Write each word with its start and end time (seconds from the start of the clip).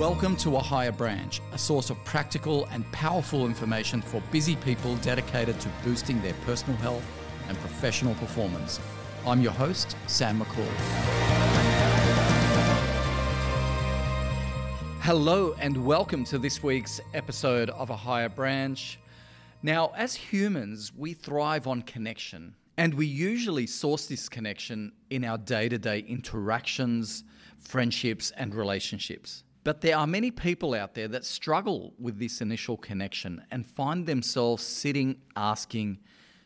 Welcome 0.00 0.34
to 0.36 0.56
A 0.56 0.60
Higher 0.60 0.92
Branch, 0.92 1.42
a 1.52 1.58
source 1.58 1.90
of 1.90 2.02
practical 2.04 2.64
and 2.72 2.90
powerful 2.90 3.44
information 3.44 4.00
for 4.00 4.22
busy 4.32 4.56
people 4.56 4.96
dedicated 4.96 5.60
to 5.60 5.68
boosting 5.84 6.22
their 6.22 6.32
personal 6.46 6.78
health 6.78 7.04
and 7.48 7.58
professional 7.58 8.14
performance. 8.14 8.80
I'm 9.26 9.42
your 9.42 9.52
host, 9.52 9.98
Sam 10.06 10.40
Makhoul. 10.40 10.64
Hello, 15.00 15.54
and 15.58 15.84
welcome 15.84 16.24
to 16.24 16.38
this 16.38 16.62
week's 16.62 17.02
episode 17.12 17.68
of 17.68 17.90
A 17.90 17.96
Higher 17.96 18.30
Branch. 18.30 18.98
Now, 19.62 19.92
as 19.94 20.14
humans, 20.14 20.92
we 20.96 21.12
thrive 21.12 21.66
on 21.66 21.82
connection, 21.82 22.54
and 22.78 22.94
we 22.94 23.04
usually 23.04 23.66
source 23.66 24.06
this 24.06 24.30
connection 24.30 24.92
in 25.10 25.26
our 25.26 25.36
day 25.36 25.68
to 25.68 25.76
day 25.76 25.98
interactions, 25.98 27.22
friendships, 27.58 28.30
and 28.38 28.54
relationships. 28.54 29.44
But 29.62 29.82
there 29.82 29.96
are 29.96 30.06
many 30.06 30.30
people 30.30 30.74
out 30.74 30.94
there 30.94 31.08
that 31.08 31.24
struggle 31.24 31.92
with 31.98 32.18
this 32.18 32.40
initial 32.40 32.76
connection 32.78 33.42
and 33.50 33.66
find 33.66 34.06
themselves 34.06 34.62
sitting 34.62 35.16
asking, 35.36 35.98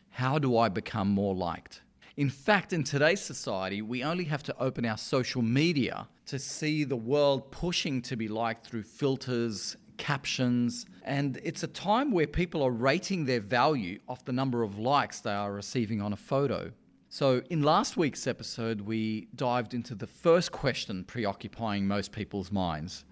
How 0.09 0.37
do 0.37 0.57
I 0.57 0.67
become 0.67 1.09
more 1.09 1.33
liked? 1.33 1.81
In 2.17 2.29
fact, 2.29 2.73
in 2.73 2.83
today's 2.83 3.21
society, 3.21 3.81
we 3.81 4.03
only 4.03 4.25
have 4.25 4.43
to 4.43 4.57
open 4.57 4.85
our 4.85 4.97
social 4.97 5.41
media 5.41 6.07
to 6.27 6.39
see 6.39 6.83
the 6.83 6.95
world 6.95 7.51
pushing 7.51 8.01
to 8.03 8.15
be 8.15 8.27
liked 8.27 8.65
through 8.65 8.83
filters, 8.83 9.77
captions, 9.97 10.85
and 11.03 11.39
it's 11.43 11.63
a 11.63 11.67
time 11.67 12.11
where 12.11 12.27
people 12.27 12.63
are 12.63 12.71
rating 12.71 13.25
their 13.25 13.41
value 13.41 13.99
off 14.07 14.25
the 14.25 14.31
number 14.31 14.63
of 14.63 14.77
likes 14.77 15.19
they 15.19 15.33
are 15.33 15.53
receiving 15.53 16.01
on 16.01 16.13
a 16.13 16.17
photo. 16.17 16.71
So, 17.15 17.41
in 17.49 17.61
last 17.61 17.95
week's 17.95 18.27
episode, 18.27 18.81
we 18.81 19.29
dived 19.33 19.73
into 19.73 19.95
the 19.95 20.05
first 20.05 20.51
question 20.51 21.05
preoccupying 21.05 21.87
most 21.87 22.11
people's 22.11 22.51
minds, 22.51 23.05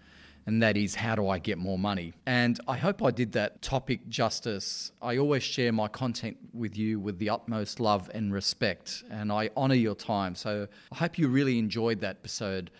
and 0.45 0.61
that 0.61 0.75
is 0.75 0.93
how 0.93 1.15
do 1.15 1.29
I 1.29 1.39
get 1.39 1.57
more 1.57 1.79
money? 1.79 2.11
And 2.25 2.59
I 2.67 2.75
hope 2.75 3.01
I 3.01 3.11
did 3.11 3.31
that 3.31 3.61
topic 3.61 4.09
justice. 4.09 4.91
I 5.01 5.15
always 5.15 5.41
share 5.41 5.71
my 5.71 5.87
content 5.87 6.35
with 6.51 6.77
you 6.77 6.99
with 6.99 7.17
the 7.17 7.29
utmost 7.29 7.79
love 7.79 8.11
and 8.13 8.33
respect, 8.33 9.05
and 9.09 9.31
I 9.31 9.51
honor 9.55 9.75
your 9.75 9.95
time. 9.95 10.35
So, 10.35 10.67
I 10.91 10.95
hope 10.97 11.17
you 11.17 11.29
really 11.29 11.57
enjoyed 11.57 12.01
that 12.01 12.17
episode. 12.17 12.71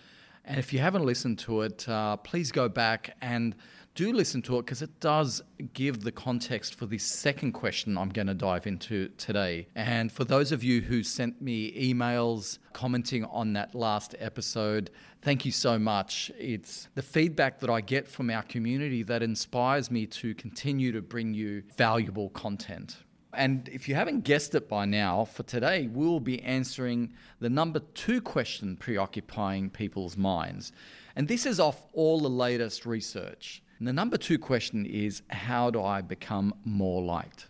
And 0.44 0.60
if 0.60 0.74
you 0.74 0.80
haven't 0.80 1.06
listened 1.06 1.40
to 1.40 1.62
it, 1.62 1.88
uh, 1.88 2.18
please 2.18 2.52
go 2.52 2.68
back 2.68 3.16
and 3.22 3.56
do 3.96 4.12
listen 4.12 4.42
to 4.44 4.58
it 4.58 4.66
because 4.66 4.82
it 4.82 5.00
does 5.00 5.44
give 5.74 6.02
the 6.02 6.12
context 6.12 6.76
for 6.76 6.86
the 6.86 6.98
second 6.98 7.52
question 7.52 7.98
I'm 7.98 8.10
going 8.10 8.28
to 8.28 8.34
dive 8.34 8.66
into 8.66 9.10
today. 9.18 9.68
And 9.76 10.12
for 10.12 10.24
those 10.24 10.52
of 10.52 10.64
you 10.64 10.82
who 10.82 11.04
sent 11.04 11.42
me 11.42 11.94
emails 11.94 12.58
commenting 12.74 13.24
on 13.26 13.54
that 13.54 13.76
last 13.76 14.16
episode, 14.20 14.90
thank 15.22 15.46
you 15.46 15.52
so 15.52 15.78
much. 15.78 16.32
It's 16.40 16.88
the 16.96 17.02
feedback 17.02 17.60
that 17.60 17.70
I 17.70 17.82
get 17.82 18.08
from 18.08 18.30
our 18.30 18.44
community 18.44 19.04
that 19.04 19.22
inspires 19.22 19.92
me 19.92 20.08
to 20.08 20.34
continue 20.36 20.92
to 20.92 21.02
bring 21.02 21.34
you 21.34 21.64
valuable 21.78 22.30
content. 22.30 22.98
And 23.36 23.68
if 23.70 23.90
you 23.90 23.96
haven't 23.96 24.24
guessed 24.24 24.54
it 24.54 24.70
by 24.70 24.86
now, 24.86 25.26
for 25.26 25.42
today, 25.44 25.88
we'll 25.92 26.20
be 26.20 26.42
answering 26.44 27.14
the 27.40 27.50
number 27.50 27.80
two 27.80 28.22
question 28.22 28.78
preoccupying 28.78 29.72
people's 29.72 30.16
minds. 30.16 30.72
And 31.16 31.28
this 31.28 31.46
is 31.46 31.60
off 31.60 31.86
all 31.94 32.20
the 32.20 32.30
latest 32.30 32.86
research. 32.86 33.63
And 33.80 33.88
the 33.88 33.94
number 33.94 34.18
two 34.18 34.40
question 34.40 34.86
is 34.86 35.22
how 35.30 35.70
do 35.70 35.84
I 35.84 36.02
become 36.02 36.54
more 36.64 37.02
liked? 37.02 37.48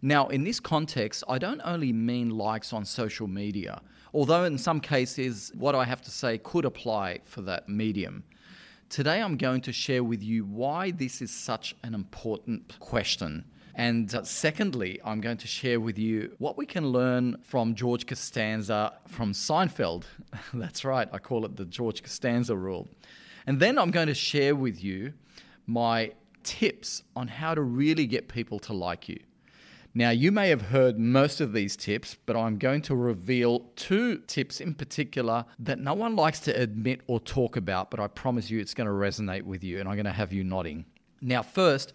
Now, 0.00 0.28
in 0.28 0.44
this 0.44 0.60
context, 0.60 1.24
I 1.28 1.38
don't 1.38 1.60
only 1.64 1.92
mean 1.92 2.30
likes 2.30 2.72
on 2.72 2.84
social 2.84 3.26
media, 3.26 3.82
although 4.14 4.44
in 4.44 4.56
some 4.56 4.80
cases, 4.80 5.50
what 5.56 5.74
I 5.74 5.84
have 5.84 6.00
to 6.02 6.10
say 6.10 6.38
could 6.38 6.64
apply 6.64 7.20
for 7.24 7.42
that 7.42 7.68
medium. 7.68 8.22
Today, 8.88 9.20
I'm 9.20 9.36
going 9.36 9.60
to 9.62 9.72
share 9.72 10.04
with 10.04 10.22
you 10.22 10.44
why 10.44 10.92
this 10.92 11.20
is 11.20 11.32
such 11.32 11.74
an 11.82 11.94
important 11.94 12.78
question. 12.78 13.44
And 13.74 14.12
uh, 14.14 14.22
secondly, 14.24 15.00
I'm 15.04 15.20
going 15.20 15.36
to 15.38 15.46
share 15.46 15.78
with 15.78 15.98
you 15.98 16.34
what 16.38 16.56
we 16.56 16.64
can 16.64 16.88
learn 16.88 17.36
from 17.42 17.74
George 17.74 18.06
Costanza 18.06 18.94
from 19.08 19.32
Seinfeld. 19.32 20.04
That's 20.54 20.84
right, 20.84 21.08
I 21.12 21.18
call 21.18 21.44
it 21.44 21.56
the 21.56 21.64
George 21.64 22.02
Costanza 22.02 22.56
rule. 22.56 22.88
And 23.46 23.60
then 23.60 23.78
I'm 23.78 23.90
going 23.90 24.08
to 24.08 24.14
share 24.14 24.54
with 24.54 24.82
you 24.82 25.12
my 25.68 26.12
tips 26.42 27.04
on 27.14 27.28
how 27.28 27.54
to 27.54 27.60
really 27.60 28.06
get 28.06 28.26
people 28.26 28.58
to 28.58 28.72
like 28.72 29.08
you. 29.08 29.20
Now, 29.94 30.10
you 30.10 30.32
may 30.32 30.48
have 30.48 30.62
heard 30.62 30.98
most 30.98 31.40
of 31.40 31.52
these 31.52 31.76
tips, 31.76 32.16
but 32.26 32.36
I'm 32.36 32.58
going 32.58 32.82
to 32.82 32.94
reveal 32.94 33.70
two 33.74 34.18
tips 34.26 34.60
in 34.60 34.74
particular 34.74 35.44
that 35.58 35.78
no 35.78 35.94
one 35.94 36.14
likes 36.14 36.40
to 36.40 36.52
admit 36.52 37.00
or 37.06 37.20
talk 37.20 37.56
about, 37.56 37.90
but 37.90 37.98
I 38.00 38.06
promise 38.06 38.50
you 38.50 38.60
it's 38.60 38.74
going 38.74 38.86
to 38.86 38.92
resonate 38.92 39.42
with 39.42 39.64
you 39.64 39.80
and 39.80 39.88
I'm 39.88 39.96
going 39.96 40.06
to 40.06 40.12
have 40.12 40.32
you 40.32 40.44
nodding. 40.44 40.84
Now, 41.20 41.42
first, 41.42 41.92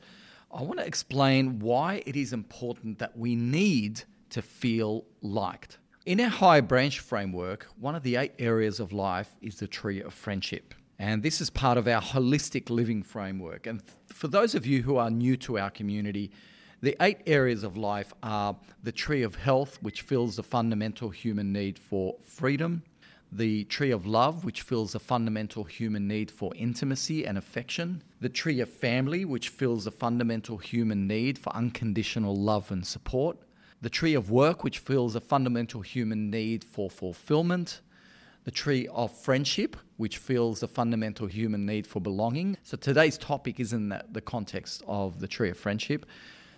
I 0.51 0.61
want 0.61 0.79
to 0.79 0.85
explain 0.85 1.59
why 1.59 2.03
it 2.05 2.15
is 2.15 2.33
important 2.33 2.99
that 2.99 3.17
we 3.17 3.35
need 3.35 4.03
to 4.31 4.41
feel 4.41 5.05
liked. 5.21 5.77
In 6.05 6.19
our 6.19 6.29
high 6.29 6.61
branch 6.61 6.99
framework, 6.99 7.67
one 7.79 7.95
of 7.95 8.03
the 8.03 8.17
eight 8.17 8.33
areas 8.37 8.79
of 8.79 8.91
life 8.91 9.29
is 9.41 9.55
the 9.55 9.67
tree 9.67 10.01
of 10.01 10.13
friendship. 10.13 10.73
And 11.03 11.21
this 11.21 11.41
is 11.41 11.49
part 11.49 11.77
of 11.77 11.85
our 11.85 12.01
holistic 12.01 12.69
living 12.69 13.03
framework. 13.03 13.67
And 13.67 13.83
for 14.07 14.29
those 14.29 14.55
of 14.55 14.65
you 14.65 14.83
who 14.83 14.95
are 14.95 15.11
new 15.11 15.35
to 15.35 15.59
our 15.59 15.69
community, 15.69 16.31
the 16.81 16.95
eight 17.01 17.17
areas 17.27 17.63
of 17.63 17.75
life 17.75 18.13
are 18.23 18.55
the 18.83 18.93
tree 18.93 19.21
of 19.21 19.35
health, 19.35 19.79
which 19.81 20.03
fills 20.03 20.37
the 20.37 20.43
fundamental 20.43 21.09
human 21.09 21.51
need 21.51 21.77
for 21.77 22.15
freedom, 22.21 22.83
the 23.33 23.65
tree 23.65 23.91
of 23.91 24.05
love, 24.05 24.45
which 24.45 24.61
fills 24.61 24.95
a 24.95 24.99
fundamental 24.99 25.65
human 25.65 26.07
need 26.07 26.31
for 26.31 26.55
intimacy 26.55 27.25
and 27.25 27.37
affection, 27.37 28.01
the 28.21 28.29
tree 28.29 28.61
of 28.61 28.69
family, 28.69 29.25
which 29.25 29.49
fills 29.49 29.85
a 29.85 29.91
fundamental 29.91 30.57
human 30.57 31.05
need 31.05 31.37
for 31.37 31.53
unconditional 31.53 32.33
love 32.33 32.71
and 32.71 32.87
support, 32.87 33.35
the 33.81 33.89
tree 33.89 34.13
of 34.13 34.31
work, 34.31 34.63
which 34.63 34.79
fills 34.79 35.17
a 35.17 35.19
fundamental 35.19 35.81
human 35.81 36.29
need 36.29 36.63
for 36.63 36.89
fulfillment, 36.89 37.81
the 38.43 38.51
tree 38.51 38.87
of 38.87 39.11
friendship, 39.11 39.77
which 39.97 40.17
fills 40.17 40.59
the 40.59 40.67
fundamental 40.67 41.27
human 41.27 41.65
need 41.65 41.87
for 41.87 41.99
belonging. 41.99 42.57
So 42.63 42.77
today's 42.77 43.17
topic 43.17 43.59
is 43.59 43.73
in 43.73 43.89
the, 43.89 44.21
context 44.21 44.83
of 44.87 45.19
the 45.19 45.27
tree 45.27 45.49
of 45.49 45.57
friendship. 45.57 46.05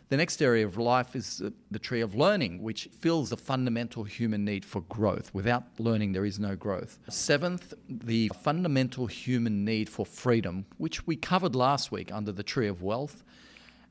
The 0.10 0.18
next 0.18 0.42
area 0.42 0.68
of 0.68 0.78
life 0.78 1.16
is 1.16 1.42
the 1.72 1.80
tree 1.80 2.02
of 2.02 2.14
learning, 2.14 2.62
which 2.62 2.90
fills 3.00 3.32
the 3.32 3.38
fundamental 3.38 4.04
human 4.04 4.46
need 4.46 4.64
for 4.64 4.82
growth. 4.82 5.34
Without 5.34 5.64
learning, 5.80 6.12
there 6.12 6.26
is 6.26 6.40
no 6.40 6.56
growth. 6.56 7.00
Seventh, 7.10 7.74
the 7.90 8.32
fundamental 8.44 9.08
human 9.08 9.66
need 9.66 9.90
for 9.90 10.06
freedom, 10.06 10.66
which 10.78 11.08
we 11.08 11.16
covered 11.16 11.56
last 11.56 11.92
week 11.92 12.14
under 12.14 12.32
the 12.32 12.44
tree 12.44 12.68
of 12.68 12.84
wealth. 12.84 13.24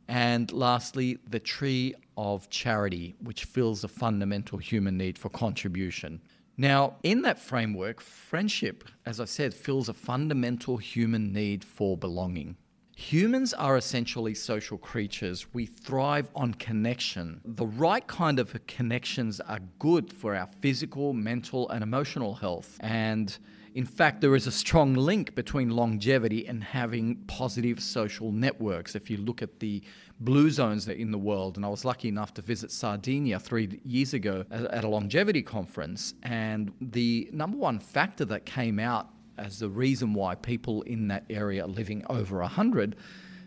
And 0.07 0.53
lastly, 0.53 1.19
the 1.29 1.41
tree 1.41 1.95
of 2.17 2.49
charity, 2.49 3.17
which 3.21 3.45
fills 3.45 3.81
the 3.81 3.89
fundamental 3.89 4.59
human 4.59 4.97
need 4.97 5.19
for 5.19 5.31
contribution. 5.31 6.21
Now, 6.57 6.97
in 7.03 7.23
that 7.23 7.41
framework, 7.41 8.01
friendship, 8.01 8.85
as 9.05 9.19
I 9.19 9.25
said, 9.25 9.55
fills 9.55 9.89
a 9.89 9.95
fundamental 9.95 10.77
human 10.77 11.33
need 11.33 11.65
for 11.65 11.97
belonging. 11.97 12.57
Humans 12.97 13.55
are 13.55 13.77
essentially 13.77 14.35
social 14.35 14.79
creatures. 14.79 15.53
We 15.53 15.67
thrive 15.67 16.31
on 16.37 16.55
connection. 16.55 17.41
The 17.45 17.67
right 17.67 18.07
kind 18.07 18.39
of 18.39 18.57
connections 18.69 19.41
are 19.41 19.59
good 19.81 20.13
for 20.13 20.37
our 20.37 20.47
physical, 20.61 21.13
mental, 21.13 21.69
and 21.71 21.83
emotional 21.83 22.35
health. 22.35 22.77
And 22.79 23.37
in 23.75 23.87
fact, 23.87 24.21
there 24.21 24.37
is 24.37 24.47
a 24.47 24.53
strong 24.53 24.95
link 24.95 25.35
between 25.35 25.71
longevity 25.71 26.47
and 26.47 26.63
having 26.63 27.17
positive 27.27 27.81
social 27.81 28.31
networks. 28.31 28.95
If 28.95 29.11
you 29.11 29.17
look 29.17 29.43
at 29.43 29.59
the 29.59 29.83
blue 30.21 30.51
zones 30.51 30.87
in 30.87 31.11
the 31.11 31.19
world, 31.19 31.57
and 31.57 31.67
I 31.67 31.69
was 31.69 31.85
lucky 31.85 32.07
enough 32.07 32.33
to 32.35 32.43
visit 32.43 32.71
Sardinia 32.71 33.41
three 33.41 33.81
years 33.85 34.15
ago 34.15 34.45
at 34.53 34.85
a 34.85 34.89
longevity 34.89 35.43
conference, 35.43 36.15
and 36.23 36.73
the 36.81 37.29
number 37.33 37.57
one 37.57 37.81
factor 37.81 38.25
that 38.27 38.47
came 38.47 38.79
out 38.79 39.09
as 39.39 39.59
the 39.59 39.69
reason 39.69 40.15
why 40.15 40.37
people 40.37 40.83
in 40.83 41.09
that 41.09 41.25
area 41.29 41.65
are 41.65 41.69
living 41.69 42.05
over 42.09 42.39
100 42.39 42.95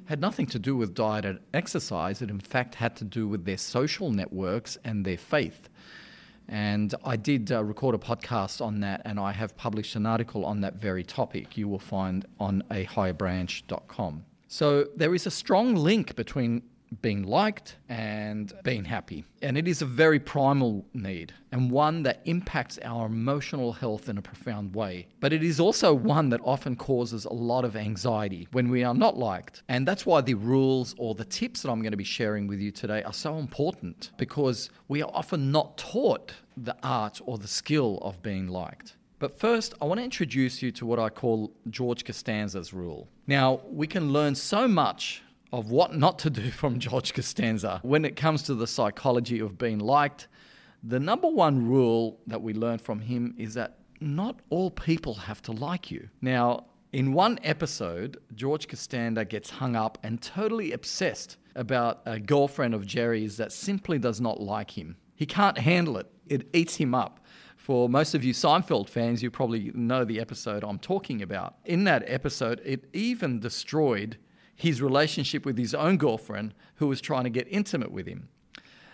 had 0.08 0.20
nothing 0.20 0.46
to 0.48 0.60
do 0.60 0.76
with 0.76 0.94
diet 0.94 1.24
and 1.24 1.40
exercise. 1.54 2.22
It, 2.22 2.30
in 2.30 2.42
fact, 2.42 2.76
had 2.76 2.98
to 2.98 3.06
do 3.06 3.30
with 3.30 3.46
their 3.46 3.58
social 3.58 4.12
networks 4.12 4.78
and 4.84 5.06
their 5.06 5.18
faith. 5.18 5.70
And 6.50 6.96
I 7.04 7.18
did 7.18 7.52
uh, 7.52 7.64
record 7.64 7.96
a 7.96 7.98
podcast 7.98 8.62
on 8.62 8.80
that, 8.80 9.02
and 9.04 9.20
I 9.20 9.34
have 9.34 9.58
published 9.58 9.96
an 9.96 10.06
article 10.06 10.46
on 10.46 10.62
that 10.62 10.76
very 10.76 11.04
topic 11.04 11.58
you 11.58 11.68
will 11.68 11.80
find 11.80 12.26
on 12.40 12.64
ahigherbranch.com. 12.72 14.26
So 14.48 14.86
there 14.96 15.14
is 15.14 15.28
a 15.28 15.32
strong 15.32 15.76
link 15.76 16.16
between 16.16 16.62
being 17.02 17.24
liked 17.24 17.76
and 17.90 18.54
being 18.64 18.86
happy. 18.86 19.26
And 19.42 19.58
it 19.58 19.68
is 19.68 19.82
a 19.82 19.86
very 19.86 20.20
primal 20.20 20.86
need 20.94 21.34
and 21.52 21.70
one 21.70 22.04
that 22.04 22.22
impacts 22.26 22.80
our 22.84 23.08
emotional 23.08 23.74
health 23.74 24.10
in 24.10 24.18
a 24.18 24.22
profound 24.22 24.74
way. 24.76 25.08
But 25.20 25.34
it 25.34 25.44
is 25.44 25.60
also 25.60 25.94
one 25.94 26.30
that 26.30 26.42
often 26.44 26.76
causes 26.76 27.26
a 27.26 27.34
lot 27.34 27.66
of 27.66 27.76
anxiety 27.76 28.48
when 28.52 28.70
we 28.70 28.84
are 28.84 28.94
not 28.94 29.18
liked. 29.18 29.64
And 29.68 29.88
that's 29.88 30.06
why 30.06 30.22
the 30.22 30.36
rules 30.36 30.96
or 30.98 31.16
the 31.16 31.26
tips 31.26 31.62
that 31.62 31.72
I'm 31.72 31.82
going 31.82 31.92
to 31.92 31.98
be 31.98 32.04
sharing 32.04 32.48
with 32.48 32.60
you 32.60 32.72
today 32.72 33.04
are 33.04 33.14
so 33.14 33.38
important 33.38 34.12
because 34.18 34.70
we 34.88 35.02
are 35.02 35.12
often 35.14 35.52
not 35.52 35.78
taught 35.78 36.34
the 36.56 36.76
art 36.84 37.22
or 37.26 37.38
the 37.38 37.48
skill 37.48 38.00
of 38.02 38.22
being 38.22 38.48
liked. 38.48 38.96
But 39.20 39.40
first, 39.40 39.74
I 39.82 39.86
want 39.86 40.00
to 40.00 40.04
introduce 40.04 40.62
you 40.62 40.72
to 40.74 40.86
what 40.86 41.00
I 41.00 41.10
call 41.10 41.52
George 41.72 42.06
Costanza's 42.06 42.72
rule. 42.72 43.08
Now, 43.26 43.62
we 43.68 43.88
can 43.88 44.14
learn 44.14 44.36
so 44.36 44.68
much 44.68 45.24
of 45.52 45.70
what 45.70 45.96
not 45.96 46.20
to 46.20 46.30
do 46.30 46.52
from 46.52 46.80
George 46.88 47.14
Costanza 47.14 47.80
when 47.84 48.06
it 48.06 48.16
comes 48.16 48.44
to 48.44 48.56
the 48.56 48.68
psychology 48.68 49.40
of 49.40 49.58
being 49.58 49.80
liked. 49.80 50.28
The 50.84 51.00
number 51.00 51.28
one 51.28 51.68
rule 51.68 52.20
that 52.28 52.42
we 52.42 52.54
learn 52.54 52.78
from 52.78 53.00
him 53.00 53.34
is 53.38 53.56
that 53.56 53.80
not 54.00 54.40
all 54.50 54.70
people 54.70 55.16
have 55.16 55.42
to 55.44 55.52
like 55.52 55.90
you. 55.90 56.10
Now, 56.22 56.66
in 56.94 57.14
one 57.14 57.40
episode, 57.44 58.18
George 58.36 58.68
Costanza 58.68 59.26
gets 59.26 59.50
hung 59.50 59.76
up 59.76 59.98
and 60.04 60.22
totally 60.22 60.72
obsessed 60.72 61.38
about 61.56 62.02
a 62.06 62.20
girlfriend 62.20 62.74
of 62.74 62.86
Jerry's 62.86 63.38
that 63.38 63.52
simply 63.52 63.98
does 63.98 64.22
not 64.22 64.40
like 64.40 64.78
him. 64.78 64.98
He 65.16 65.26
can't 65.26 65.58
handle 65.58 65.98
it, 65.98 66.08
it 66.28 66.48
eats 66.54 66.76
him 66.76 66.94
up. 66.94 67.20
For 67.56 67.90
most 67.90 68.14
of 68.14 68.24
you 68.24 68.34
Seinfeld 68.34 68.88
fans, 68.88 69.22
you 69.22 69.32
probably 69.32 69.72
know 69.74 70.06
the 70.06 70.20
episode 70.22 70.64
I'm 70.64 70.80
talking 70.80 71.22
about. 71.22 71.56
In 71.66 71.84
that 71.86 72.04
episode, 72.06 72.62
it 72.64 72.86
even 72.94 73.40
destroyed 73.40 74.18
his 74.58 74.82
relationship 74.82 75.46
with 75.46 75.58
his 75.58 75.74
own 75.74 75.96
girlfriend 75.98 76.54
who 76.76 76.88
was 76.88 77.00
trying 77.00 77.24
to 77.24 77.30
get 77.30 77.48
intimate 77.50 77.92
with 77.92 78.08
him. 78.08 78.28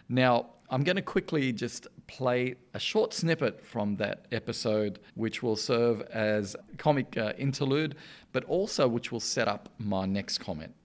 Now, 0.08 0.48
I'm 0.70 0.84
going 0.84 0.98
to 0.98 1.02
quickly 1.02 1.52
just 1.54 1.88
play 2.08 2.56
a 2.74 2.80
short 2.80 3.14
snippet 3.14 3.66
from 3.66 3.96
that 3.96 4.26
episode, 4.32 5.00
which 5.16 5.42
will 5.42 5.56
serve 5.56 6.02
as 6.12 6.56
comic 6.78 7.18
uh, 7.18 7.34
interlude, 7.38 7.96
but 8.34 8.44
also 8.46 8.88
which 8.88 9.12
will 9.12 9.20
set 9.22 9.48
up 9.48 9.70
my 9.80 10.06
next 10.06 10.40
comment. 10.40 10.76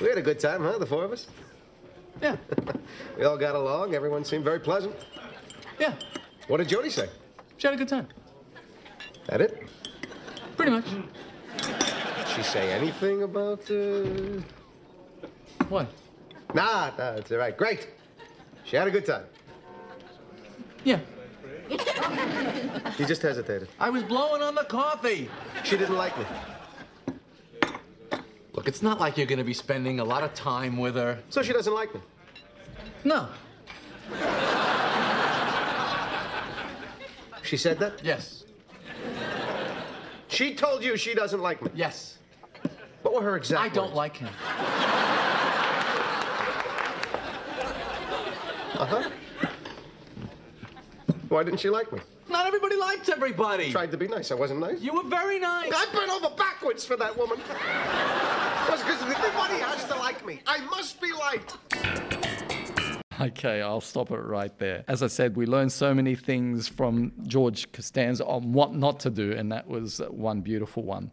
We 0.00 0.08
had 0.08 0.18
a 0.18 0.22
good 0.22 0.40
time, 0.40 0.62
huh, 0.62 0.78
the 0.78 0.86
four 0.86 1.04
of 1.04 1.12
us? 1.12 1.28
Yeah, 2.20 2.36
We 3.18 3.24
all 3.24 3.36
got 3.38 3.54
along. 3.54 3.94
Everyone 3.94 4.24
seemed 4.24 4.44
very 4.44 4.58
pleasant. 4.60 4.94
yeah, 5.78 5.94
What 6.48 6.56
did 6.58 6.68
Jody 6.68 6.90
say? 6.90 7.08
she 7.56 7.66
had 7.68 7.74
a 7.74 7.78
good 7.78 7.88
time. 7.88 8.08
That 9.26 9.40
it? 9.40 9.62
Pretty 10.56 10.72
much. 10.72 10.84
She 12.34 12.42
say 12.42 12.72
anything 12.72 13.22
about, 13.22 13.70
uh... 13.70 14.42
What? 15.68 15.88
Nah, 16.52 16.90
nah, 16.98 17.12
it's 17.12 17.30
all 17.30 17.38
right. 17.38 17.56
Great. 17.56 17.88
She 18.64 18.76
had 18.76 18.88
a 18.88 18.90
good 18.90 19.06
time. 19.06 19.24
Yeah. 20.82 20.98
He 22.96 23.04
just 23.04 23.22
hesitated. 23.22 23.68
I 23.78 23.88
was 23.90 24.02
blowing 24.02 24.42
on 24.42 24.54
the 24.54 24.64
coffee. 24.64 25.28
She 25.62 25.76
didn't 25.76 25.96
like 25.96 26.16
me. 26.18 26.24
Look, 28.52 28.68
it's 28.68 28.82
not 28.82 29.00
like 29.00 29.16
you're 29.16 29.26
gonna 29.26 29.44
be 29.44 29.54
spending 29.54 30.00
a 30.00 30.04
lot 30.04 30.22
of 30.22 30.34
time 30.34 30.76
with 30.76 30.96
her. 30.96 31.18
So 31.28 31.42
she 31.42 31.52
doesn't 31.52 31.74
like 31.74 31.94
me. 31.94 32.00
No. 33.04 33.28
She 37.42 37.56
said 37.56 37.78
that? 37.78 38.00
Yes. 38.02 38.44
She 40.28 40.54
told 40.54 40.82
you 40.82 40.96
she 40.96 41.14
doesn't 41.14 41.40
like 41.40 41.62
me. 41.62 41.70
Yes. 41.74 42.18
What 43.04 43.12
were 43.12 43.20
her 43.20 43.36
exact 43.36 43.60
I 43.60 43.68
don't 43.68 43.94
like 43.94 44.16
him. 44.16 44.30
Uh-huh. 48.76 49.10
Why 51.28 51.42
didn't 51.42 51.60
she 51.60 51.68
like 51.68 51.92
me? 51.92 52.00
Not 52.30 52.46
everybody 52.46 52.76
likes 52.76 53.10
everybody. 53.10 53.66
I 53.66 53.72
Tried 53.72 53.90
to 53.90 53.98
be 53.98 54.08
nice. 54.08 54.30
I 54.30 54.34
wasn't 54.36 54.60
nice. 54.60 54.80
You 54.80 54.94
were 54.94 55.02
very 55.02 55.38
nice. 55.38 55.70
I 55.70 55.84
bent 55.92 56.10
over 56.10 56.34
backwards 56.34 56.86
for 56.86 56.96
that 56.96 57.14
woman. 57.14 57.38
That's 57.46 58.82
because 58.82 59.02
everybody 59.02 59.58
has 59.60 59.84
to 59.84 59.96
like 59.96 60.24
me. 60.24 60.40
I 60.46 60.60
must 60.62 60.98
be 60.98 61.12
liked. 61.12 61.58
Okay, 63.20 63.60
I'll 63.60 63.82
stop 63.82 64.12
it 64.12 64.16
right 64.16 64.58
there. 64.58 64.82
As 64.88 65.02
I 65.02 65.08
said, 65.08 65.36
we 65.36 65.44
learned 65.44 65.72
so 65.72 65.92
many 65.92 66.14
things 66.14 66.68
from 66.68 67.12
George 67.26 67.70
Costanza 67.70 68.24
on 68.24 68.54
what 68.54 68.74
not 68.74 68.98
to 69.00 69.10
do, 69.10 69.32
and 69.32 69.52
that 69.52 69.68
was 69.68 70.00
one 70.08 70.40
beautiful 70.40 70.82
one. 70.84 71.10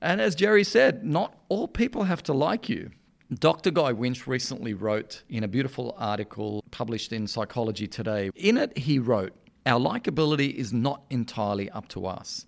And 0.00 0.20
as 0.20 0.34
Jerry 0.34 0.64
said, 0.64 1.04
not 1.04 1.38
all 1.48 1.68
people 1.68 2.04
have 2.04 2.22
to 2.24 2.32
like 2.32 2.68
you. 2.68 2.90
Dr. 3.32 3.72
Guy 3.72 3.92
Winch 3.92 4.26
recently 4.26 4.72
wrote 4.72 5.24
in 5.28 5.42
a 5.42 5.48
beautiful 5.48 5.96
article 5.98 6.62
published 6.70 7.12
in 7.12 7.26
Psychology 7.26 7.88
Today. 7.88 8.30
In 8.36 8.56
it, 8.56 8.78
he 8.78 8.98
wrote, 8.98 9.32
Our 9.64 9.80
likability 9.80 10.54
is 10.54 10.72
not 10.72 11.02
entirely 11.10 11.68
up 11.70 11.88
to 11.88 12.06
us. 12.06 12.46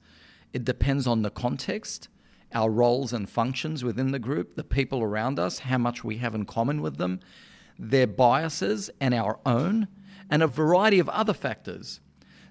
It 0.52 0.64
depends 0.64 1.06
on 1.06 1.22
the 1.22 1.30
context, 1.30 2.08
our 2.52 2.70
roles 2.70 3.12
and 3.12 3.28
functions 3.28 3.82
within 3.82 4.12
the 4.12 4.18
group, 4.18 4.54
the 4.54 4.62
people 4.62 5.02
around 5.02 5.38
us, 5.38 5.58
how 5.60 5.78
much 5.78 6.04
we 6.04 6.18
have 6.18 6.34
in 6.34 6.44
common 6.44 6.80
with 6.80 6.96
them, 6.96 7.20
their 7.78 8.06
biases 8.06 8.88
and 9.00 9.14
our 9.14 9.40
own, 9.44 9.88
and 10.30 10.42
a 10.42 10.46
variety 10.46 10.98
of 10.98 11.08
other 11.08 11.34
factors. 11.34 12.00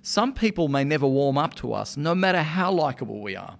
Some 0.01 0.33
people 0.33 0.67
may 0.67 0.83
never 0.83 1.07
warm 1.07 1.37
up 1.37 1.55
to 1.55 1.73
us, 1.73 1.97
no 1.97 2.13
matter 2.13 2.43
how 2.43 2.71
likable 2.71 3.21
we 3.21 3.35
are. 3.35 3.57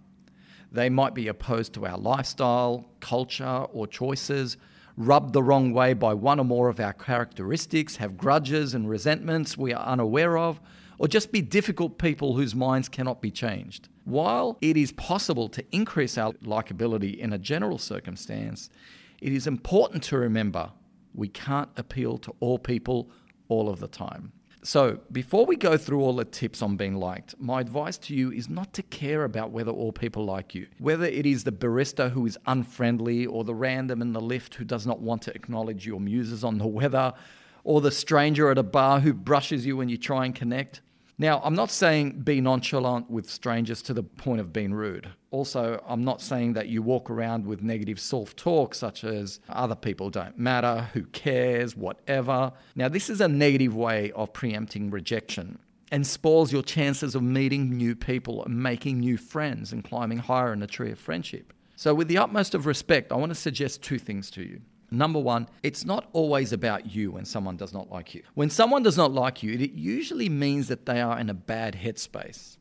They 0.72 0.90
might 0.90 1.14
be 1.14 1.28
opposed 1.28 1.74
to 1.74 1.86
our 1.86 1.98
lifestyle, 1.98 2.90
culture, 3.00 3.66
or 3.72 3.88
choices, 3.88 4.58
rubbed 4.98 5.34
the 5.34 5.44
wrong 5.44 5.72
way 5.74 5.94
by 5.94 6.14
one 6.14 6.40
or 6.40 6.46
more 6.46 6.70
of 6.70 6.80
our 6.80 6.94
characteristics, 6.94 7.98
have 7.98 8.18
grudges 8.18 8.74
and 8.74 8.90
resentments 8.90 9.58
we 9.58 9.74
are 9.74 9.86
unaware 9.86 10.38
of, 10.38 10.60
or 10.98 11.08
just 11.08 11.32
be 11.32 11.42
difficult 11.42 11.98
people 11.98 12.36
whose 12.36 12.56
minds 12.56 12.90
cannot 12.90 13.22
be 13.22 13.32
changed. 13.32 13.88
While 14.04 14.58
it 14.62 14.76
is 14.76 14.92
possible 14.94 15.48
to 15.50 15.64
increase 15.72 16.18
our 16.18 16.34
likability 16.34 17.18
in 17.18 17.34
a 17.34 17.38
general 17.38 17.78
circumstance, 17.78 18.70
it 19.22 19.32
is 19.32 19.48
important 19.48 20.04
to 20.04 20.18
remember 20.18 20.72
we 21.14 21.28
can't 21.28 21.70
appeal 21.78 22.18
to 22.20 22.34
all 22.40 22.58
people 22.58 23.10
all 23.48 23.70
of 23.70 23.80
the 23.80 23.88
time. 23.88 24.32
So, 24.64 25.00
before 25.12 25.46
we 25.46 25.56
go 25.56 25.78
through 25.78 26.02
all 26.02 26.16
the 26.16 26.26
tips 26.26 26.62
on 26.62 26.78
being 26.78 26.96
liked, 26.96 27.36
my 27.40 27.62
advice 27.62 27.98
to 28.00 28.16
you 28.16 28.32
is 28.32 28.50
not 28.50 28.74
to 28.74 28.84
care 28.84 29.24
about 29.24 29.52
whether 29.52 29.72
all 29.72 29.92
people 29.92 30.26
like 30.26 30.56
you. 30.56 30.68
Whether 30.80 31.06
it 31.06 31.26
is 31.26 31.44
the 31.44 31.52
barista 31.52 32.12
who 32.12 32.26
is 32.26 32.38
unfriendly, 32.48 33.26
or 33.28 33.44
the 33.44 33.56
random 33.56 34.02
in 34.02 34.14
the 34.14 34.22
lift 34.22 34.56
who 34.56 34.66
does 34.66 34.88
not 34.88 35.00
want 35.00 35.22
to 35.24 35.36
acknowledge 35.36 35.86
your 35.86 36.00
muses 36.00 36.44
on 36.44 36.58
the 36.58 36.68
weather, 36.68 37.14
or 37.64 37.82
the 37.82 37.92
stranger 37.92 38.50
at 38.50 38.58
a 38.58 38.64
bar 38.64 39.00
who 39.00 39.14
brushes 39.14 39.66
you 39.66 39.78
when 39.78 39.90
you 39.90 39.98
try 39.98 40.26
and 40.26 40.34
connect. 40.34 40.82
Now, 41.20 41.42
I'm 41.44 41.56
not 41.56 41.72
saying 41.72 42.22
be 42.22 42.42
nonchalant 42.42 43.10
with 43.10 43.28
strangers 43.28 43.82
to 43.84 43.94
the 43.94 44.04
point 44.04 44.40
of 44.40 44.54
being 44.54 44.72
rude. 44.72 45.10
Also, 45.32 45.84
I'm 45.88 46.04
not 46.04 46.22
saying 46.22 46.54
that 46.54 46.68
you 46.68 46.84
walk 46.84 47.10
around 47.10 47.48
with 47.48 47.64
negative 47.64 48.00
self 48.00 48.36
talk, 48.36 48.76
such 48.76 49.04
as 49.04 49.40
other 49.50 49.74
people 49.74 50.12
don't 50.12 50.38
matter, 50.38 50.90
who 50.94 51.04
cares, 51.06 51.76
whatever. 51.76 52.54
Now, 52.76 52.88
this 52.88 53.10
is 53.10 53.20
a 53.20 53.28
negative 53.28 53.76
way 53.76 54.12
of 54.12 54.32
preempting 54.32 54.92
rejection 54.92 55.58
and 55.92 56.06
spoils 56.06 56.52
your 56.52 56.62
chances 56.62 57.16
of 57.16 57.24
meeting 57.24 57.76
new 57.76 57.96
people 57.96 58.44
and 58.44 58.62
making 58.62 59.00
new 59.00 59.18
friends 59.18 59.74
and 59.74 59.84
climbing 59.84 60.20
higher 60.20 60.54
in 60.54 60.60
the 60.60 60.68
tree 60.68 60.92
of 60.92 61.00
friendship. 61.00 61.52
So, 61.76 61.96
with 61.96 62.10
the 62.10 62.20
utmost 62.20 62.54
of 62.54 62.68
respect, 62.68 63.12
I 63.12 63.16
want 63.16 63.32
to 63.32 63.36
suggest 63.36 63.82
two 63.82 63.98
things 63.98 64.30
to 64.32 64.44
you. 64.44 64.62
Number 64.90 65.20
one, 65.20 65.50
it's 65.64 65.86
not 65.86 66.08
always 66.14 66.54
about 66.54 66.94
you 66.94 67.12
when 67.12 67.26
someone 67.26 67.58
does 67.58 67.74
not 67.74 67.90
like 67.90 68.16
you. 68.16 68.24
When 68.36 68.50
someone 68.50 68.84
does 68.84 68.98
not 68.98 69.12
like 69.12 69.44
you, 69.44 69.54
it 69.54 69.74
usually 69.74 70.30
means 70.30 70.68
that 70.70 70.86
they 70.86 71.02
are 71.02 71.20
in 71.20 71.30
a 71.30 71.34
bad 71.34 71.76
headspace. 71.76 72.58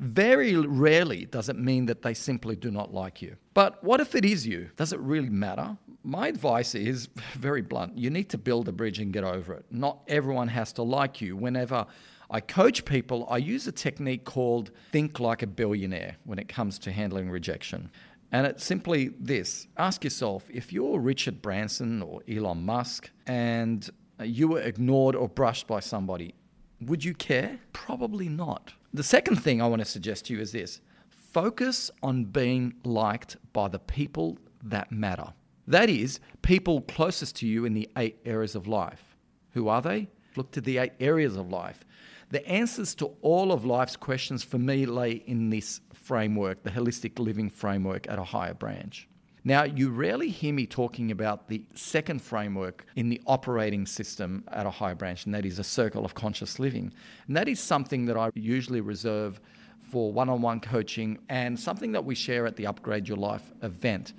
Very 0.00 0.54
rarely 0.54 1.24
does 1.24 1.48
it 1.48 1.56
mean 1.56 1.86
that 1.86 2.02
they 2.02 2.14
simply 2.14 2.54
do 2.56 2.70
not 2.70 2.94
like 2.94 3.20
you. 3.20 3.36
But 3.54 3.82
what 3.82 4.00
if 4.00 4.14
it 4.14 4.24
is 4.24 4.46
you? 4.46 4.70
Does 4.76 4.92
it 4.92 5.00
really 5.00 5.30
matter? 5.30 5.76
My 6.04 6.28
advice 6.28 6.74
is 6.74 7.08
very 7.34 7.62
blunt 7.62 7.98
you 7.98 8.10
need 8.10 8.28
to 8.30 8.38
build 8.38 8.68
a 8.68 8.72
bridge 8.72 8.98
and 9.00 9.12
get 9.12 9.24
over 9.24 9.54
it. 9.54 9.66
Not 9.70 10.00
everyone 10.06 10.48
has 10.48 10.72
to 10.74 10.82
like 10.82 11.20
you. 11.20 11.36
Whenever 11.36 11.86
I 12.30 12.40
coach 12.40 12.84
people, 12.84 13.26
I 13.30 13.38
use 13.38 13.66
a 13.66 13.72
technique 13.72 14.24
called 14.24 14.70
think 14.92 15.18
like 15.18 15.42
a 15.42 15.46
billionaire 15.46 16.16
when 16.24 16.38
it 16.38 16.48
comes 16.48 16.78
to 16.80 16.92
handling 16.92 17.30
rejection. 17.30 17.90
And 18.30 18.46
it's 18.46 18.64
simply 18.64 19.08
this 19.18 19.66
ask 19.76 20.04
yourself 20.04 20.48
if 20.52 20.72
you're 20.72 20.98
Richard 20.98 21.40
Branson 21.40 22.02
or 22.02 22.22
Elon 22.28 22.64
Musk 22.64 23.10
and 23.26 23.88
you 24.22 24.48
were 24.48 24.60
ignored 24.60 25.14
or 25.16 25.28
brushed 25.28 25.66
by 25.66 25.80
somebody, 25.80 26.34
would 26.80 27.04
you 27.04 27.14
care? 27.14 27.58
Probably 27.72 28.28
not. 28.28 28.72
The 28.92 29.02
second 29.02 29.36
thing 29.36 29.60
I 29.60 29.66
want 29.66 29.80
to 29.80 29.86
suggest 29.86 30.26
to 30.26 30.34
you 30.34 30.40
is 30.40 30.52
this 30.52 30.80
focus 31.10 31.90
on 32.02 32.24
being 32.24 32.74
liked 32.84 33.36
by 33.52 33.68
the 33.68 33.78
people 33.78 34.38
that 34.62 34.90
matter. 34.90 35.32
That 35.66 35.90
is, 35.90 36.20
people 36.42 36.80
closest 36.82 37.36
to 37.36 37.46
you 37.46 37.64
in 37.64 37.74
the 37.74 37.88
eight 37.96 38.18
areas 38.24 38.54
of 38.54 38.66
life. 38.66 39.16
Who 39.50 39.68
are 39.68 39.82
they? 39.82 40.08
Look 40.36 40.50
to 40.52 40.60
the 40.60 40.78
eight 40.78 40.92
areas 41.00 41.36
of 41.36 41.50
life. 41.50 41.84
The 42.30 42.46
answers 42.48 42.94
to 42.96 43.12
all 43.22 43.52
of 43.52 43.64
life's 43.64 43.96
questions 43.96 44.42
for 44.42 44.58
me 44.58 44.86
lay 44.86 45.12
in 45.12 45.50
this 45.50 45.80
framework, 46.08 46.62
the 46.62 46.70
holistic 46.70 47.18
living 47.18 47.50
framework 47.50 48.08
at 48.08 48.18
a 48.18 48.24
higher 48.24 48.54
branch. 48.54 49.06
Now, 49.44 49.64
you 49.64 49.90
rarely 49.90 50.30
hear 50.30 50.54
me 50.54 50.66
talking 50.66 51.10
about 51.10 51.48
the 51.48 51.62
second 51.74 52.22
framework 52.22 52.86
in 52.96 53.10
the 53.10 53.20
operating 53.26 53.84
system 53.86 54.42
at 54.48 54.64
a 54.64 54.70
higher 54.70 54.94
branch, 54.94 55.26
and 55.26 55.34
that 55.34 55.44
is 55.44 55.58
a 55.58 55.64
circle 55.64 56.06
of 56.06 56.14
conscious 56.14 56.58
living. 56.58 56.92
And 57.26 57.36
that 57.36 57.46
is 57.46 57.60
something 57.60 58.06
that 58.06 58.16
I 58.16 58.30
usually 58.34 58.80
reserve 58.80 59.38
for 59.82 60.10
one 60.10 60.30
on 60.30 60.40
one 60.40 60.60
coaching 60.60 61.18
and 61.28 61.58
something 61.60 61.92
that 61.92 62.04
we 62.04 62.14
share 62.14 62.46
at 62.46 62.56
the 62.56 62.66
Upgrade 62.66 63.06
Your 63.06 63.18
Life 63.18 63.52
event. 63.62 64.14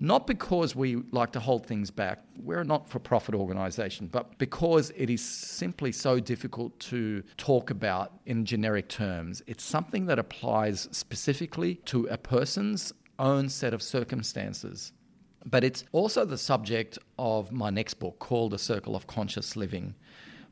Not 0.00 0.26
because 0.26 0.74
we 0.74 0.96
like 1.12 1.30
to 1.32 1.40
hold 1.40 1.66
things 1.66 1.90
back, 1.90 2.24
we're 2.42 2.60
a 2.60 2.64
not 2.64 2.88
for 2.88 2.98
profit 2.98 3.34
organisation, 3.34 4.08
but 4.08 4.36
because 4.38 4.90
it 4.96 5.08
is 5.08 5.24
simply 5.24 5.92
so 5.92 6.18
difficult 6.18 6.78
to 6.80 7.22
talk 7.36 7.70
about 7.70 8.12
in 8.26 8.44
generic 8.44 8.88
terms. 8.88 9.42
It's 9.46 9.62
something 9.62 10.06
that 10.06 10.18
applies 10.18 10.88
specifically 10.90 11.76
to 11.86 12.06
a 12.06 12.18
person's 12.18 12.92
own 13.18 13.48
set 13.48 13.72
of 13.72 13.82
circumstances. 13.82 14.92
But 15.46 15.62
it's 15.62 15.84
also 15.92 16.24
the 16.24 16.38
subject 16.38 16.98
of 17.18 17.52
my 17.52 17.70
next 17.70 17.94
book 17.94 18.18
called 18.18 18.52
The 18.52 18.58
Circle 18.58 18.96
of 18.96 19.06
Conscious 19.06 19.56
Living, 19.56 19.94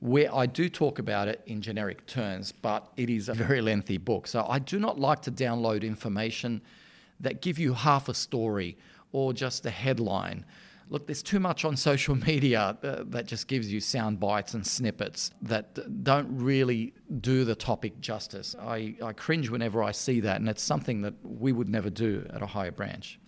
where 0.01 0.33
I 0.35 0.47
do 0.47 0.69
talk 0.69 0.99
about 0.99 1.29
it 1.29 1.43
in 1.47 1.63
generic 1.63 2.07
terms, 2.07 2.53
but 2.53 2.93
it 2.97 3.09
is 3.09 3.29
a 3.29 3.35
very 3.35 3.61
lengthy 3.61 3.99
book. 3.99 4.27
So 4.27 4.47
I 4.49 4.59
do 4.59 4.79
not 4.79 5.01
like 5.01 5.23
to 5.23 5.33
download 5.33 5.83
information 5.83 6.61
that 7.21 7.41
give 7.41 7.59
you 7.59 7.73
half 7.73 8.09
a 8.09 8.15
story 8.15 8.77
or 9.13 9.33
just 9.33 9.65
a 9.67 9.71
headline. 9.71 10.45
Look, 10.89 11.07
there's 11.07 11.23
too 11.23 11.41
much 11.41 11.65
on 11.65 11.77
social 11.77 12.15
media 12.27 12.77
uh, 12.83 13.05
that 13.07 13.27
just 13.27 13.49
gives 13.49 13.73
you 13.73 13.81
sound 13.81 14.21
bites 14.21 14.55
and 14.55 14.67
snippets 14.67 15.31
that 15.43 16.05
don't 16.05 16.29
really 16.37 16.93
do 17.21 17.45
the 17.45 17.55
topic 17.55 18.01
justice. 18.01 18.55
I, 18.61 18.97
I 19.03 19.13
cringe 19.13 19.49
whenever 19.49 19.83
I 19.83 19.93
see 19.93 20.21
that, 20.21 20.41
and 20.41 20.49
it's 20.49 20.63
something 20.63 21.03
that 21.03 21.15
we 21.23 21.53
would 21.53 21.69
never 21.69 21.89
do 21.89 22.27
at 22.33 22.43
a 22.43 22.47
higher 22.47 22.73
branch. 22.73 23.19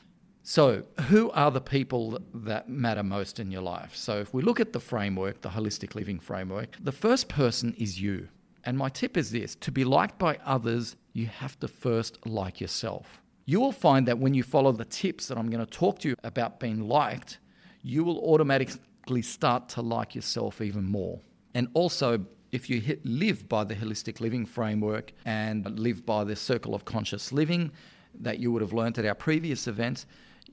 So, 0.47 0.83
who 1.09 1.31
are 1.31 1.51
the 1.51 1.63
people 1.63 2.19
that 2.35 2.69
matter 2.69 3.03
most 3.03 3.41
in 3.41 3.51
your 3.51 3.63
life? 3.63 3.97
So, 3.97 4.19
if 4.19 4.35
we 4.35 4.43
look 4.43 4.61
at 4.61 4.75
the 4.75 4.81
framework, 4.81 5.41
the 5.41 5.49
holistic 5.49 5.95
living 5.95 6.19
framework, 6.19 6.77
the 6.83 6.93
first 6.93 7.31
person 7.31 7.75
is 7.79 7.99
you. 7.99 8.29
And 8.63 8.77
my 8.77 8.91
tip 8.91 9.17
is 9.17 9.31
this 9.31 9.55
to 9.57 9.73
be 9.73 9.85
liked 9.85 10.19
by 10.19 10.39
others, 10.45 10.97
you 11.15 11.27
have 11.29 11.59
to 11.61 11.69
first 11.69 12.27
like 12.27 12.61
yourself. 12.61 13.23
You 13.47 13.61
will 13.61 13.73
find 13.73 14.09
that 14.09 14.19
when 14.19 14.35
you 14.35 14.43
follow 14.43 14.73
the 14.73 14.85
tips 14.85 15.29
that 15.29 15.37
I'm 15.37 15.51
going 15.51 15.65
to 15.65 15.71
talk 15.71 15.99
to 16.01 16.09
you 16.09 16.17
about 16.25 16.61
being 16.61 16.89
liked, 16.89 17.39
you 17.83 18.03
will 18.03 18.19
automatically 18.19 19.23
start 19.23 19.69
to 19.71 19.83
like 19.83 20.15
yourself 20.15 20.61
even 20.61 20.85
more. 20.85 21.21
And 21.55 21.69
also, 21.75 22.25
if 22.53 22.71
you 22.71 22.81
hit, 22.81 23.05
live 23.05 23.49
by 23.49 23.65
the 23.65 23.75
holistic 23.75 24.21
living 24.21 24.47
framework 24.47 25.13
and 25.27 25.79
live 25.79 26.07
by 26.07 26.25
the 26.25 26.37
circle 26.37 26.75
of 26.75 26.85
conscious 26.85 27.33
living 27.33 27.71
that 28.21 28.39
you 28.39 28.51
would 28.53 28.63
have 28.63 28.73
learned 28.73 28.99
at 28.99 29.05
our 29.05 29.15
previous 29.15 29.67
events, 29.67 30.07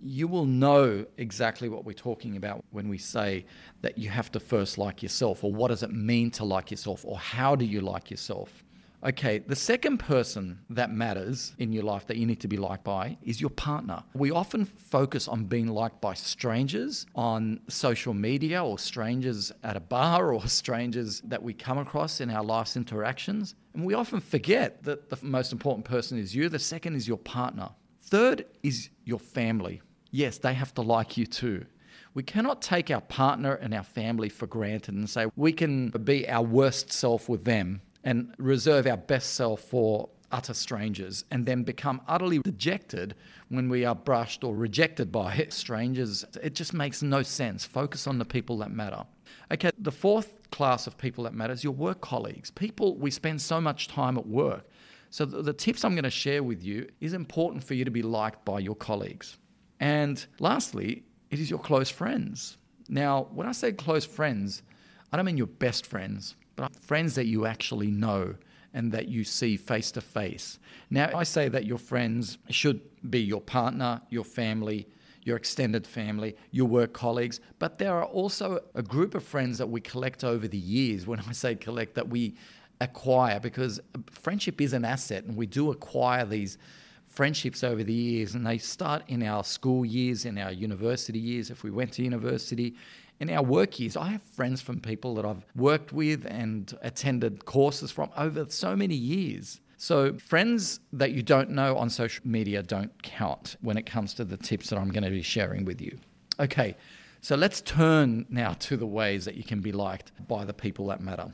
you 0.04 0.28
will 0.28 0.46
know 0.46 1.06
exactly 1.18 1.70
what 1.70 1.86
we're 1.86 1.94
talking 1.94 2.36
about 2.36 2.66
when 2.72 2.90
we 2.90 2.98
say 2.98 3.46
that 3.82 3.98
you 3.98 4.10
have 4.10 4.32
to 4.32 4.40
first 4.40 4.78
like 4.78 5.04
yourself, 5.04 5.44
or 5.44 5.54
what 5.54 5.68
does 5.68 5.84
it 5.84 5.92
mean 5.92 6.32
to 6.32 6.44
like 6.44 6.72
yourself, 6.72 7.06
or 7.06 7.18
how 7.20 7.56
do 7.56 7.66
you 7.66 7.82
like 7.82 8.10
yourself. 8.10 8.64
Okay, 9.04 9.40
the 9.40 9.56
second 9.56 9.98
person 9.98 10.60
that 10.70 10.92
matters 10.92 11.56
in 11.58 11.74
your 11.74 11.82
life 11.82 12.06
that 12.06 12.18
you 12.18 12.28
need 12.28 12.40
to 12.42 12.48
be 12.48 12.58
liked 12.58 12.84
by 12.84 13.18
is 13.24 13.42
your 13.42 13.50
partner. 13.50 14.04
We 14.14 14.30
often 14.30 14.64
focus 14.64 15.28
on 15.28 15.46
being 15.46 15.68
liked 15.68 16.02
by 16.02 16.14
strangers 16.14 17.08
on 17.16 17.62
social 17.68 18.14
media 18.14 18.64
or 18.64 18.78
strangers 18.78 19.52
at 19.64 19.76
a 19.76 19.80
bar 19.80 20.32
or 20.32 20.48
strangers 20.48 21.20
that 21.22 21.42
we 21.42 21.52
come 21.52 21.80
across 21.80 22.22
in 22.22 22.30
our 22.30 22.44
life's 22.44 22.78
interactions. 22.78 23.56
And 23.74 23.86
we 23.86 23.96
often 23.96 24.20
forget 24.20 24.84
that 24.84 25.10
the 25.10 25.18
most 25.24 25.52
important 25.52 25.84
person 25.84 26.20
is 26.20 26.36
you, 26.36 26.48
the 26.48 26.60
second 26.60 26.96
is 26.96 27.08
your 27.08 27.18
partner. 27.18 27.70
Third 28.02 28.46
is 28.62 28.90
your 29.04 29.20
family. 29.20 29.82
Yes, 30.12 30.38
they 30.38 30.54
have 30.54 30.76
to 30.76 30.84
like 30.84 31.18
you 31.18 31.26
too. 31.26 31.66
We 32.14 32.22
cannot 32.22 32.62
take 32.62 32.92
our 32.92 33.02
partner 33.02 33.56
and 33.56 33.74
our 33.74 33.84
family 33.84 34.30
for 34.30 34.46
granted 34.46 34.94
and 34.94 35.10
say 35.10 35.26
we 35.36 35.54
can 35.54 35.90
be 35.90 36.30
our 36.30 36.44
worst 36.44 36.92
self 36.92 37.28
with 37.28 37.46
them 37.46 37.82
and 38.04 38.34
reserve 38.38 38.88
our 38.88 38.98
best 38.98 39.34
self 39.34 39.62
for 39.62 40.10
utter 40.32 40.54
strangers 40.54 41.26
and 41.30 41.46
then 41.46 41.64
become 41.64 42.02
utterly 42.08 42.40
dejected 42.40 43.16
when 43.50 43.70
we 43.70 43.84
are 43.86 43.96
brushed 43.96 44.44
or 44.44 44.56
rejected 44.56 45.12
by 45.12 45.46
strangers. 45.50 46.26
It 46.42 46.56
just 46.56 46.74
makes 46.74 47.02
no 47.02 47.22
sense. 47.24 47.66
Focus 47.66 48.08
on 48.08 48.18
the 48.18 48.26
people 48.26 48.58
that 48.60 48.72
matter. 48.72 49.04
Okay, 49.52 49.72
the 49.78 49.92
fourth 49.92 50.50
class 50.52 50.88
of 50.88 50.98
people 50.98 51.24
that 51.26 51.34
matter 51.34 51.54
is 51.54 51.64
your 51.64 51.74
work 51.74 52.02
colleagues. 52.02 52.52
People, 52.52 52.98
we 52.98 53.12
spend 53.12 53.42
so 53.42 53.60
much 53.62 53.88
time 53.88 54.18
at 54.18 54.26
work. 54.26 54.68
So 55.10 55.26
the, 55.26 55.42
the 55.42 55.54
tips 55.54 55.84
I'm 55.84 55.94
going 55.94 56.04
to 56.04 56.10
share 56.10 56.44
with 56.44 56.64
you 56.64 56.88
is 57.02 57.14
important 57.14 57.64
for 57.64 57.74
you 57.74 57.84
to 57.84 57.92
be 57.92 58.02
liked 58.02 58.46
by 58.46 58.60
your 58.60 58.76
colleagues. 58.76 59.38
And 59.80 60.26
lastly, 60.40 61.04
it 61.30 61.40
is 61.40 61.50
your 61.50 61.60
close 61.60 61.90
friends. 61.90 62.58
Now, 62.88 63.28
when 63.34 63.48
I 63.48 63.52
say 63.52 63.72
close 63.72 64.06
friends, 64.06 64.64
I 65.12 65.18
don't 65.18 65.26
mean 65.26 65.38
your 65.38 65.48
best 65.48 65.86
friends, 65.86 66.36
but 66.62 66.76
friends 66.76 67.16
that 67.16 67.26
you 67.26 67.48
actually 67.48 67.90
know 67.90 68.36
and 68.76 68.92
that 68.92 69.08
you 69.08 69.24
see 69.24 69.58
face 69.58 69.90
to 69.92 70.00
face. 70.00 70.60
Now, 70.92 71.10
I 71.16 71.24
say 71.24 71.50
that 71.50 71.66
your 71.66 71.80
friends 71.80 72.38
should 72.52 72.80
be 73.10 73.20
your 73.20 73.42
partner, 73.42 74.00
your 74.12 74.24
family, 74.24 74.88
your 75.24 75.38
extended 75.38 75.88
family, 75.88 76.36
your 76.52 76.68
work 76.68 76.94
colleagues, 76.94 77.40
but 77.58 77.80
there 77.80 77.96
are 77.96 78.06
also 78.06 78.60
a 78.76 78.84
group 78.84 79.16
of 79.16 79.24
friends 79.24 79.58
that 79.58 79.68
we 79.68 79.82
collect 79.82 80.24
over 80.24 80.48
the 80.48 80.58
years. 80.58 81.08
When 81.08 81.20
I 81.20 81.32
say 81.32 81.56
collect, 81.56 81.96
that 81.96 82.08
we 82.08 82.36
acquire 82.80 83.40
because 83.40 83.80
friendship 84.12 84.62
is 84.62 84.74
an 84.74 84.86
asset 84.86 85.24
and 85.24 85.36
we 85.36 85.48
do 85.48 85.72
acquire 85.72 86.26
these 86.26 86.60
friendships 87.08 87.64
over 87.64 87.84
the 87.84 87.94
years, 87.94 88.36
and 88.36 88.46
they 88.46 88.60
start 88.60 89.04
in 89.08 89.24
our 89.24 89.44
school 89.44 89.84
years, 89.84 90.26
in 90.26 90.38
our 90.38 90.52
university 90.52 91.20
years, 91.20 91.50
if 91.50 91.64
we 91.64 91.72
went 91.72 91.92
to 91.94 92.04
university. 92.04 92.76
In 93.22 93.30
our 93.30 93.44
work 93.44 93.80
years, 93.80 93.96
I 93.96 94.08
have 94.08 94.24
friends 94.24 94.62
from 94.62 94.82
people 94.82 95.14
that 95.14 95.26
I've 95.26 95.46
worked 95.56 95.94
with 95.94 96.26
and 96.26 96.76
attended 96.82 97.46
courses 97.46 97.92
from 97.92 98.10
over 98.18 98.48
so 98.50 98.76
many 98.76 98.96
years. 98.96 99.62
So, 99.78 100.18
friends 100.18 100.80
that 100.92 101.12
you 101.12 101.22
don't 101.22 101.52
know 101.52 101.78
on 101.78 101.92
social 101.92 102.28
media 102.28 102.64
don't 102.64 102.92
count 103.04 103.58
when 103.62 103.78
it 103.78 103.86
comes 103.86 104.16
to 104.16 104.26
the 104.26 104.38
tips 104.38 104.72
that 104.72 104.80
I'm 104.80 104.90
going 104.90 105.04
to 105.04 105.12
be 105.12 105.22
sharing 105.22 105.66
with 105.66 105.82
you. 105.82 106.00
Okay, 106.40 106.76
so 107.22 107.36
let's 107.36 107.62
turn 107.62 108.26
now 108.28 108.54
to 108.54 108.76
the 108.76 108.88
ways 108.88 109.24
that 109.26 109.36
you 109.36 109.44
can 109.44 109.60
be 109.60 109.72
liked 109.72 110.12
by 110.28 110.44
the 110.44 110.54
people 110.54 110.88
that 110.88 111.00
matter. 111.00 111.32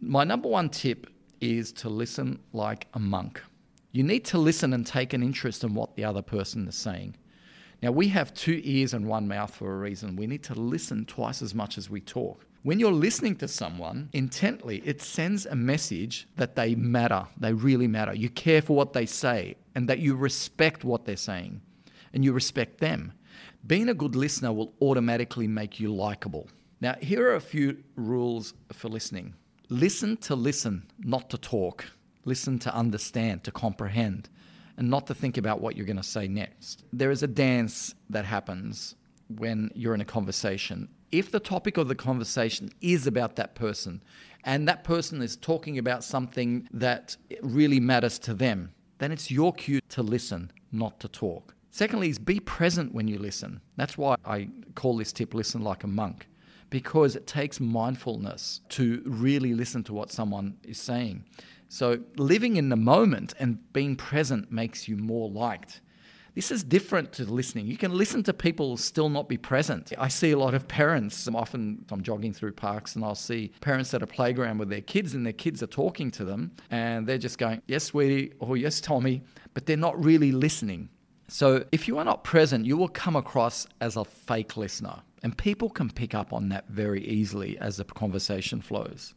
My 0.00 0.24
number 0.24 0.48
one 0.48 0.70
tip 0.70 1.06
is 1.42 1.70
to 1.72 1.90
listen 1.90 2.38
like 2.54 2.86
a 2.94 2.98
monk. 2.98 3.42
You 3.92 4.04
need 4.04 4.24
to 4.26 4.38
listen 4.38 4.72
and 4.72 4.86
take 4.86 5.12
an 5.12 5.22
interest 5.22 5.64
in 5.64 5.74
what 5.74 5.96
the 5.96 6.04
other 6.04 6.22
person 6.22 6.66
is 6.66 6.76
saying. 6.76 7.14
Now, 7.82 7.90
we 7.90 8.08
have 8.08 8.34
two 8.34 8.60
ears 8.64 8.94
and 8.94 9.06
one 9.06 9.28
mouth 9.28 9.54
for 9.54 9.72
a 9.72 9.78
reason. 9.78 10.16
We 10.16 10.26
need 10.26 10.42
to 10.44 10.54
listen 10.54 11.04
twice 11.04 11.42
as 11.42 11.54
much 11.54 11.76
as 11.76 11.90
we 11.90 12.00
talk. 12.00 12.46
When 12.62 12.80
you're 12.80 12.90
listening 12.90 13.36
to 13.36 13.48
someone 13.48 14.08
intently, 14.12 14.82
it 14.84 15.00
sends 15.00 15.46
a 15.46 15.54
message 15.54 16.26
that 16.36 16.56
they 16.56 16.74
matter, 16.74 17.26
they 17.38 17.52
really 17.52 17.86
matter. 17.86 18.14
You 18.14 18.28
care 18.28 18.60
for 18.60 18.74
what 18.74 18.92
they 18.92 19.06
say 19.06 19.56
and 19.74 19.88
that 19.88 20.00
you 20.00 20.16
respect 20.16 20.82
what 20.82 21.04
they're 21.04 21.16
saying 21.16 21.60
and 22.12 22.24
you 22.24 22.32
respect 22.32 22.78
them. 22.78 23.12
Being 23.66 23.88
a 23.88 23.94
good 23.94 24.16
listener 24.16 24.52
will 24.52 24.72
automatically 24.80 25.46
make 25.46 25.78
you 25.78 25.94
likable. 25.94 26.48
Now, 26.80 26.96
here 27.00 27.30
are 27.30 27.36
a 27.36 27.40
few 27.40 27.84
rules 27.94 28.54
for 28.72 28.88
listening 28.88 29.34
listen 29.68 30.16
to 30.16 30.34
listen, 30.34 30.88
not 30.98 31.30
to 31.30 31.38
talk 31.38 31.84
listen 32.26 32.58
to 32.58 32.74
understand, 32.74 33.44
to 33.44 33.50
comprehend, 33.50 34.28
and 34.76 34.90
not 34.90 35.06
to 35.06 35.14
think 35.14 35.36
about 35.36 35.60
what 35.60 35.76
you're 35.76 35.86
going 35.86 35.96
to 35.96 36.02
say 36.02 36.28
next. 36.28 36.84
There 36.92 37.10
is 37.10 37.22
a 37.22 37.26
dance 37.26 37.94
that 38.10 38.24
happens 38.24 38.94
when 39.28 39.70
you're 39.74 39.94
in 39.94 40.00
a 40.00 40.06
conversation. 40.06 40.88
If 41.12 41.30
the 41.30 41.40
topic 41.40 41.76
of 41.76 41.88
the 41.88 41.94
conversation 41.94 42.70
is 42.80 43.06
about 43.06 43.36
that 43.36 43.54
person, 43.54 44.02
and 44.44 44.68
that 44.68 44.84
person 44.84 45.22
is 45.22 45.36
talking 45.36 45.78
about 45.78 46.04
something 46.04 46.68
that 46.72 47.16
really 47.42 47.80
matters 47.80 48.18
to 48.20 48.34
them, 48.34 48.72
then 48.98 49.12
it's 49.12 49.30
your 49.30 49.52
cue 49.52 49.80
to 49.90 50.02
listen, 50.02 50.50
not 50.72 51.00
to 51.00 51.08
talk. 51.08 51.54
Secondly, 51.70 52.08
is 52.08 52.18
be 52.18 52.40
present 52.40 52.94
when 52.94 53.08
you 53.08 53.18
listen. 53.18 53.60
That's 53.76 53.98
why 53.98 54.16
I 54.24 54.48
call 54.74 54.96
this 54.96 55.12
tip 55.12 55.34
listen 55.34 55.62
like 55.62 55.84
a 55.84 55.88
monk, 55.88 56.28
because 56.70 57.16
it 57.16 57.26
takes 57.26 57.60
mindfulness 57.60 58.60
to 58.70 59.02
really 59.04 59.52
listen 59.52 59.84
to 59.84 59.92
what 59.92 60.10
someone 60.10 60.56
is 60.62 60.78
saying. 60.78 61.24
So 61.68 62.00
living 62.16 62.56
in 62.56 62.68
the 62.68 62.76
moment 62.76 63.34
and 63.38 63.72
being 63.72 63.96
present 63.96 64.50
makes 64.52 64.88
you 64.88 64.96
more 64.96 65.28
liked. 65.28 65.80
This 66.36 66.50
is 66.50 66.62
different 66.62 67.12
to 67.14 67.24
listening. 67.24 67.66
You 67.66 67.78
can 67.78 67.96
listen 67.96 68.22
to 68.24 68.34
people 68.34 68.76
still 68.76 69.08
not 69.08 69.26
be 69.26 69.38
present. 69.38 69.90
I 69.96 70.08
see 70.08 70.32
a 70.32 70.38
lot 70.38 70.52
of 70.52 70.68
parents. 70.68 71.26
Often 71.34 71.86
I'm 71.90 72.02
jogging 72.02 72.34
through 72.34 72.52
parks 72.52 72.94
and 72.94 73.02
I'll 73.02 73.14
see 73.14 73.52
parents 73.62 73.94
at 73.94 74.02
a 74.02 74.06
playground 74.06 74.58
with 74.58 74.68
their 74.68 74.82
kids 74.82 75.14
and 75.14 75.24
their 75.24 75.32
kids 75.32 75.62
are 75.62 75.66
talking 75.66 76.10
to 76.10 76.26
them 76.26 76.52
and 76.70 77.06
they're 77.06 77.16
just 77.16 77.38
going, 77.38 77.62
Yes, 77.66 77.84
sweetie, 77.84 78.34
or 78.38 78.58
Yes, 78.58 78.82
Tommy, 78.82 79.22
but 79.54 79.64
they're 79.64 79.78
not 79.78 80.04
really 80.04 80.30
listening. 80.30 80.90
So 81.28 81.64
if 81.72 81.88
you 81.88 81.96
are 81.96 82.04
not 82.04 82.22
present, 82.22 82.66
you 82.66 82.76
will 82.76 82.88
come 82.88 83.16
across 83.16 83.66
as 83.80 83.96
a 83.96 84.04
fake 84.04 84.58
listener. 84.58 85.02
And 85.22 85.36
people 85.38 85.70
can 85.70 85.90
pick 85.90 86.14
up 86.14 86.34
on 86.34 86.50
that 86.50 86.68
very 86.68 87.02
easily 87.02 87.56
as 87.58 87.78
the 87.78 87.84
conversation 87.84 88.60
flows. 88.60 89.14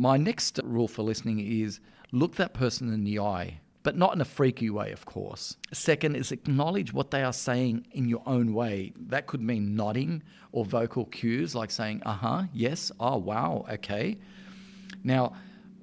My 0.00 0.16
next 0.16 0.58
rule 0.64 0.88
for 0.88 1.02
listening 1.02 1.40
is 1.40 1.78
look 2.10 2.36
that 2.36 2.54
person 2.54 2.90
in 2.90 3.04
the 3.04 3.18
eye, 3.18 3.60
but 3.82 3.98
not 3.98 4.14
in 4.14 4.22
a 4.22 4.24
freaky 4.24 4.70
way, 4.70 4.92
of 4.92 5.04
course. 5.04 5.58
Second 5.74 6.16
is 6.16 6.32
acknowledge 6.32 6.94
what 6.94 7.10
they 7.10 7.22
are 7.22 7.34
saying 7.34 7.86
in 7.92 8.08
your 8.08 8.22
own 8.24 8.54
way. 8.54 8.94
That 8.98 9.26
could 9.26 9.42
mean 9.42 9.76
nodding 9.76 10.22
or 10.52 10.64
vocal 10.64 11.04
cues 11.04 11.54
like 11.54 11.70
saying, 11.70 12.02
uh 12.06 12.14
huh, 12.14 12.44
yes, 12.54 12.90
oh, 12.98 13.18
wow, 13.18 13.66
okay. 13.70 14.16
Now, 15.04 15.34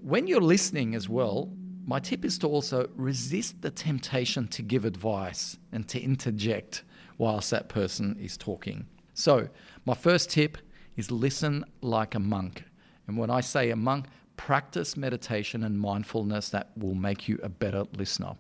when 0.02 0.26
you're 0.26 0.42
listening 0.42 0.96
as 0.96 1.08
well, 1.08 1.54
my 1.86 2.00
tip 2.00 2.26
is 2.26 2.40
to 2.40 2.48
also 2.48 2.90
resist 2.96 3.62
the 3.62 3.70
temptation 3.70 4.48
to 4.48 4.64
give 4.64 4.84
advice 4.84 5.60
and 5.72 5.88
to 5.90 6.02
interject 6.02 6.84
whilst 7.20 7.52
that 7.52 7.70
person 7.70 8.18
is 8.20 8.36
talking. 8.36 8.88
So, 9.14 9.50
my 9.86 9.94
first 9.94 10.32
tip 10.32 10.58
is 10.96 11.12
listen 11.12 11.66
like 11.82 12.16
a 12.16 12.20
monk. 12.20 12.64
And 13.08 13.18
when 13.18 13.30
I 13.30 13.42
say 13.42 13.70
a 13.70 13.76
monk, 13.76 14.06
practice 14.36 14.96
meditation 14.96 15.64
and 15.64 15.80
mindfulness 15.80 16.50
that 16.50 16.72
will 16.78 16.94
make 16.94 17.28
you 17.28 17.40
a 17.42 17.50
better 17.50 17.86
listener. 17.98 18.36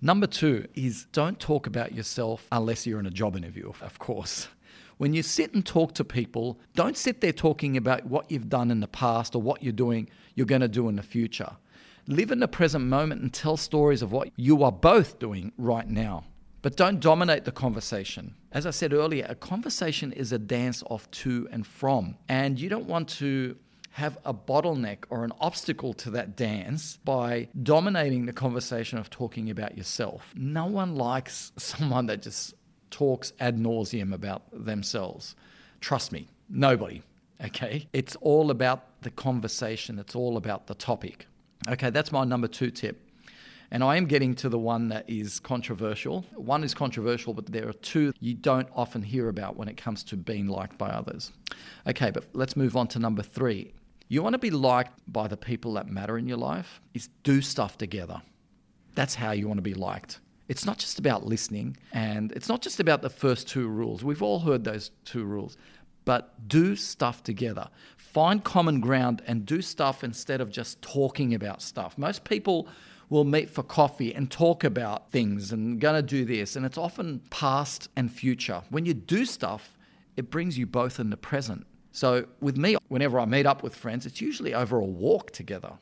Number 0.00 0.26
two 0.26 0.66
is 0.74 1.06
don't 1.12 1.38
talk 1.38 1.66
about 1.66 1.94
yourself 1.94 2.46
unless 2.50 2.86
you're 2.86 3.00
in 3.00 3.06
a 3.06 3.10
job 3.10 3.36
interview, 3.36 3.72
of 3.80 3.98
course. 3.98 4.48
When 4.98 5.14
you 5.14 5.22
sit 5.22 5.54
and 5.54 5.64
talk 5.64 5.94
to 5.94 6.04
people, 6.04 6.60
don't 6.74 6.96
sit 6.96 7.20
there 7.20 7.32
talking 7.32 7.76
about 7.76 8.06
what 8.06 8.30
you've 8.30 8.48
done 8.48 8.70
in 8.70 8.80
the 8.80 8.88
past 8.88 9.34
or 9.34 9.42
what 9.42 9.62
you're 9.62 9.72
doing, 9.72 10.08
you're 10.34 10.46
going 10.46 10.60
to 10.60 10.68
do 10.68 10.88
in 10.88 10.96
the 10.96 11.02
future. 11.02 11.56
Live 12.06 12.30
in 12.30 12.40
the 12.40 12.48
present 12.48 12.84
moment 12.84 13.22
and 13.22 13.32
tell 13.32 13.56
stories 13.56 14.02
of 14.02 14.12
what 14.12 14.30
you 14.36 14.62
are 14.64 14.72
both 14.72 15.18
doing 15.18 15.52
right 15.56 15.88
now. 15.88 16.24
But 16.62 16.76
don't 16.76 17.00
dominate 17.00 17.44
the 17.44 17.52
conversation. 17.52 18.34
As 18.52 18.66
I 18.66 18.70
said 18.70 18.92
earlier, 18.92 19.26
a 19.28 19.34
conversation 19.34 20.12
is 20.12 20.32
a 20.32 20.38
dance 20.38 20.82
of 20.82 21.10
to 21.12 21.48
and 21.50 21.66
from. 21.66 22.16
And 22.28 22.58
you 22.58 22.68
don't 22.68 22.86
want 22.86 23.08
to 23.20 23.56
have 23.92 24.18
a 24.24 24.32
bottleneck 24.32 25.04
or 25.10 25.24
an 25.24 25.32
obstacle 25.40 25.92
to 25.92 26.10
that 26.10 26.34
dance 26.34 26.98
by 27.04 27.48
dominating 27.62 28.26
the 28.26 28.32
conversation 28.32 28.98
of 28.98 29.10
talking 29.10 29.50
about 29.50 29.76
yourself. 29.76 30.32
No 30.34 30.66
one 30.66 30.96
likes 30.96 31.52
someone 31.58 32.06
that 32.06 32.22
just 32.22 32.54
talks 32.90 33.32
ad 33.38 33.58
nauseum 33.58 34.12
about 34.12 34.42
themselves. 34.52 35.34
Trust 35.80 36.12
me, 36.12 36.28
nobody. 36.48 37.02
Okay? 37.44 37.88
It's 37.92 38.16
all 38.16 38.50
about 38.50 39.02
the 39.02 39.10
conversation, 39.10 39.98
it's 39.98 40.14
all 40.14 40.36
about 40.36 40.68
the 40.68 40.74
topic. 40.74 41.26
Okay, 41.68 41.90
that's 41.90 42.12
my 42.12 42.24
number 42.24 42.48
two 42.48 42.70
tip. 42.70 43.00
And 43.70 43.82
I 43.82 43.96
am 43.96 44.04
getting 44.04 44.34
to 44.36 44.50
the 44.50 44.58
one 44.58 44.88
that 44.88 45.08
is 45.08 45.40
controversial. 45.40 46.26
One 46.34 46.62
is 46.62 46.74
controversial, 46.74 47.32
but 47.32 47.46
there 47.46 47.68
are 47.68 47.72
two 47.72 48.12
you 48.20 48.34
don't 48.34 48.68
often 48.74 49.02
hear 49.02 49.28
about 49.28 49.56
when 49.56 49.66
it 49.66 49.78
comes 49.78 50.04
to 50.04 50.16
being 50.16 50.46
liked 50.46 50.76
by 50.76 50.90
others. 50.90 51.32
Okay, 51.86 52.10
but 52.10 52.26
let's 52.34 52.54
move 52.54 52.76
on 52.76 52.86
to 52.88 52.98
number 52.98 53.22
three. 53.22 53.72
You 54.12 54.22
want 54.22 54.34
to 54.34 54.38
be 54.38 54.50
liked 54.50 54.92
by 55.10 55.26
the 55.26 55.38
people 55.38 55.72
that 55.72 55.88
matter 55.88 56.18
in 56.18 56.28
your 56.28 56.36
life, 56.36 56.82
is 56.92 57.08
do 57.22 57.40
stuff 57.40 57.78
together. 57.78 58.20
That's 58.94 59.14
how 59.14 59.30
you 59.30 59.48
want 59.48 59.56
to 59.56 59.62
be 59.62 59.72
liked. 59.72 60.20
It's 60.48 60.66
not 60.66 60.76
just 60.76 60.98
about 60.98 61.24
listening 61.24 61.78
and 61.94 62.30
it's 62.32 62.46
not 62.46 62.60
just 62.60 62.78
about 62.78 63.00
the 63.00 63.08
first 63.08 63.48
two 63.48 63.66
rules. 63.68 64.04
We've 64.04 64.20
all 64.20 64.40
heard 64.40 64.64
those 64.64 64.90
two 65.06 65.24
rules. 65.24 65.56
But 66.04 66.46
do 66.46 66.76
stuff 66.76 67.22
together. 67.22 67.70
Find 67.96 68.44
common 68.44 68.80
ground 68.80 69.22
and 69.26 69.46
do 69.46 69.62
stuff 69.62 70.04
instead 70.04 70.42
of 70.42 70.50
just 70.50 70.82
talking 70.82 71.32
about 71.32 71.62
stuff. 71.62 71.96
Most 71.96 72.24
people 72.24 72.68
will 73.08 73.24
meet 73.24 73.48
for 73.48 73.62
coffee 73.62 74.14
and 74.14 74.30
talk 74.30 74.62
about 74.62 75.10
things 75.10 75.52
and 75.52 75.80
to 75.80 76.02
do 76.02 76.26
this. 76.26 76.54
And 76.54 76.66
it's 76.66 76.76
often 76.76 77.22
past 77.30 77.88
and 77.96 78.12
future. 78.12 78.62
When 78.68 78.84
you 78.84 78.92
do 78.92 79.24
stuff, 79.24 79.78
it 80.18 80.30
brings 80.30 80.58
you 80.58 80.66
both 80.66 81.00
in 81.00 81.08
the 81.08 81.16
present. 81.16 81.66
So 81.92 82.26
with 82.40 82.56
me, 82.56 82.76
whenever 82.88 83.20
I 83.20 83.26
meet 83.26 83.46
up 83.46 83.62
with 83.62 83.76
friends, 83.76 84.06
it's 84.06 84.20
usually 84.20 84.54
over 84.54 84.78
a 84.78 84.84
walk 84.84 85.30
together 85.30 85.72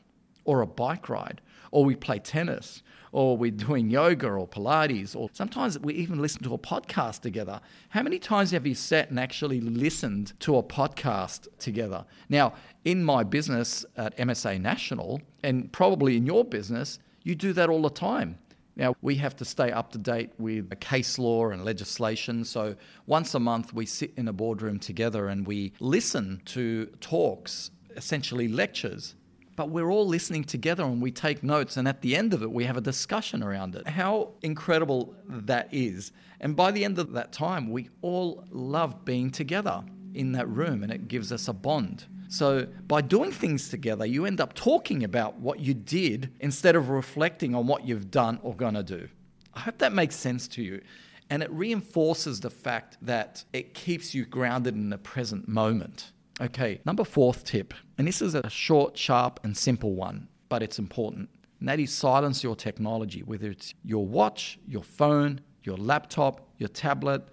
or 0.43 0.61
a 0.61 0.67
bike 0.67 1.07
ride, 1.07 1.39
or 1.71 1.85
we 1.85 1.95
play 1.95 2.19
tennis, 2.19 2.81
or 3.11 3.37
we're 3.37 3.51
doing 3.51 3.89
yoga 3.89 4.27
or 4.27 4.47
Pilates, 4.47 5.15
or 5.15 5.29
sometimes 5.33 5.77
we 5.79 5.93
even 5.93 6.21
listen 6.21 6.41
to 6.43 6.53
a 6.53 6.57
podcast 6.57 7.21
together. 7.21 7.61
How 7.89 8.01
many 8.01 8.19
times 8.19 8.51
have 8.51 8.65
you 8.65 8.73
sat 8.73 9.09
and 9.09 9.19
actually 9.19 9.61
listened 9.61 10.33
to 10.41 10.57
a 10.57 10.63
podcast 10.63 11.47
together? 11.59 12.05
Now, 12.29 12.53
in 12.85 13.03
my 13.03 13.23
business 13.23 13.85
at 13.97 14.17
MSA 14.17 14.59
National, 14.59 15.21
and 15.43 15.71
probably 15.71 16.17
in 16.17 16.25
your 16.25 16.43
business, 16.43 16.99
you 17.23 17.35
do 17.35 17.53
that 17.53 17.69
all 17.69 17.81
the 17.81 17.89
time. 17.89 18.37
Now, 18.75 18.95
we 19.01 19.15
have 19.15 19.35
to 19.37 19.45
stay 19.45 19.71
up 19.71 19.91
to 19.91 19.97
date 19.97 20.31
with 20.37 20.79
case 20.79 21.19
law 21.19 21.49
and 21.49 21.65
legislation. 21.65 22.45
So, 22.45 22.75
once 23.05 23.35
a 23.35 23.39
month, 23.39 23.73
we 23.73 23.85
sit 23.85 24.13
in 24.15 24.27
a 24.27 24.33
boardroom 24.33 24.79
together 24.79 25.27
and 25.27 25.45
we 25.45 25.73
listen 25.79 26.41
to 26.45 26.85
talks, 27.01 27.71
essentially 27.95 28.47
lectures. 28.47 29.15
But 29.57 29.69
we're 29.69 29.91
all 29.91 30.07
listening 30.07 30.45
together 30.45 30.83
and 30.83 31.01
we 31.01 31.11
take 31.11 31.43
notes, 31.43 31.75
and 31.75 31.87
at 31.87 32.01
the 32.01 32.15
end 32.15 32.33
of 32.33 32.41
it, 32.41 32.51
we 32.51 32.63
have 32.63 32.77
a 32.77 32.81
discussion 32.81 33.43
around 33.43 33.75
it. 33.75 33.87
How 33.87 34.31
incredible 34.41 35.13
that 35.27 35.67
is. 35.71 36.13
And 36.39 36.55
by 36.55 36.71
the 36.71 36.85
end 36.85 36.97
of 36.97 37.11
that 37.11 37.33
time, 37.33 37.69
we 37.69 37.89
all 38.01 38.45
love 38.49 39.03
being 39.03 39.29
together 39.29 39.83
in 40.13 40.31
that 40.31 40.47
room, 40.47 40.83
and 40.83 40.91
it 40.91 41.07
gives 41.07 41.31
us 41.31 41.47
a 41.47 41.53
bond. 41.53 42.05
So, 42.31 42.65
by 42.87 43.01
doing 43.01 43.33
things 43.33 43.67
together, 43.67 44.05
you 44.05 44.25
end 44.25 44.39
up 44.39 44.53
talking 44.53 45.03
about 45.03 45.39
what 45.39 45.59
you 45.59 45.73
did 45.73 46.31
instead 46.39 46.77
of 46.77 46.87
reflecting 46.87 47.53
on 47.53 47.67
what 47.67 47.85
you've 47.85 48.09
done 48.09 48.39
or 48.41 48.55
going 48.55 48.75
to 48.75 48.83
do. 48.83 49.09
I 49.53 49.59
hope 49.59 49.79
that 49.79 49.91
makes 49.91 50.15
sense 50.15 50.47
to 50.49 50.63
you. 50.63 50.81
And 51.29 51.43
it 51.43 51.51
reinforces 51.51 52.39
the 52.39 52.49
fact 52.49 52.97
that 53.01 53.43
it 53.51 53.73
keeps 53.73 54.15
you 54.15 54.23
grounded 54.23 54.75
in 54.75 54.89
the 54.89 54.97
present 54.97 55.49
moment. 55.49 56.13
Okay, 56.39 56.79
number 56.85 57.03
fourth 57.03 57.43
tip, 57.43 57.73
and 57.97 58.07
this 58.07 58.21
is 58.21 58.33
a 58.33 58.49
short, 58.49 58.97
sharp, 58.97 59.41
and 59.43 59.55
simple 59.55 59.93
one, 59.93 60.29
but 60.47 60.63
it's 60.63 60.79
important. 60.79 61.29
And 61.59 61.67
that 61.67 61.81
is 61.81 61.91
silence 61.91 62.45
your 62.45 62.55
technology, 62.55 63.23
whether 63.23 63.51
it's 63.51 63.73
your 63.83 64.05
watch, 64.05 64.57
your 64.65 64.83
phone, 64.83 65.41
your 65.63 65.75
laptop, 65.75 66.47
your 66.59 66.69
tablet, 66.69 67.23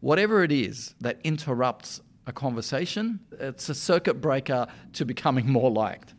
whatever 0.00 0.44
it 0.44 0.52
is 0.52 0.94
that 1.00 1.20
interrupts 1.24 2.02
a 2.26 2.32
conversation. 2.32 3.20
It's 3.32 3.68
a 3.68 3.74
circuit 3.74 4.20
breaker 4.20 4.66
to 4.94 5.04
becoming 5.04 5.50
more 5.50 5.70
liked. 5.70 6.14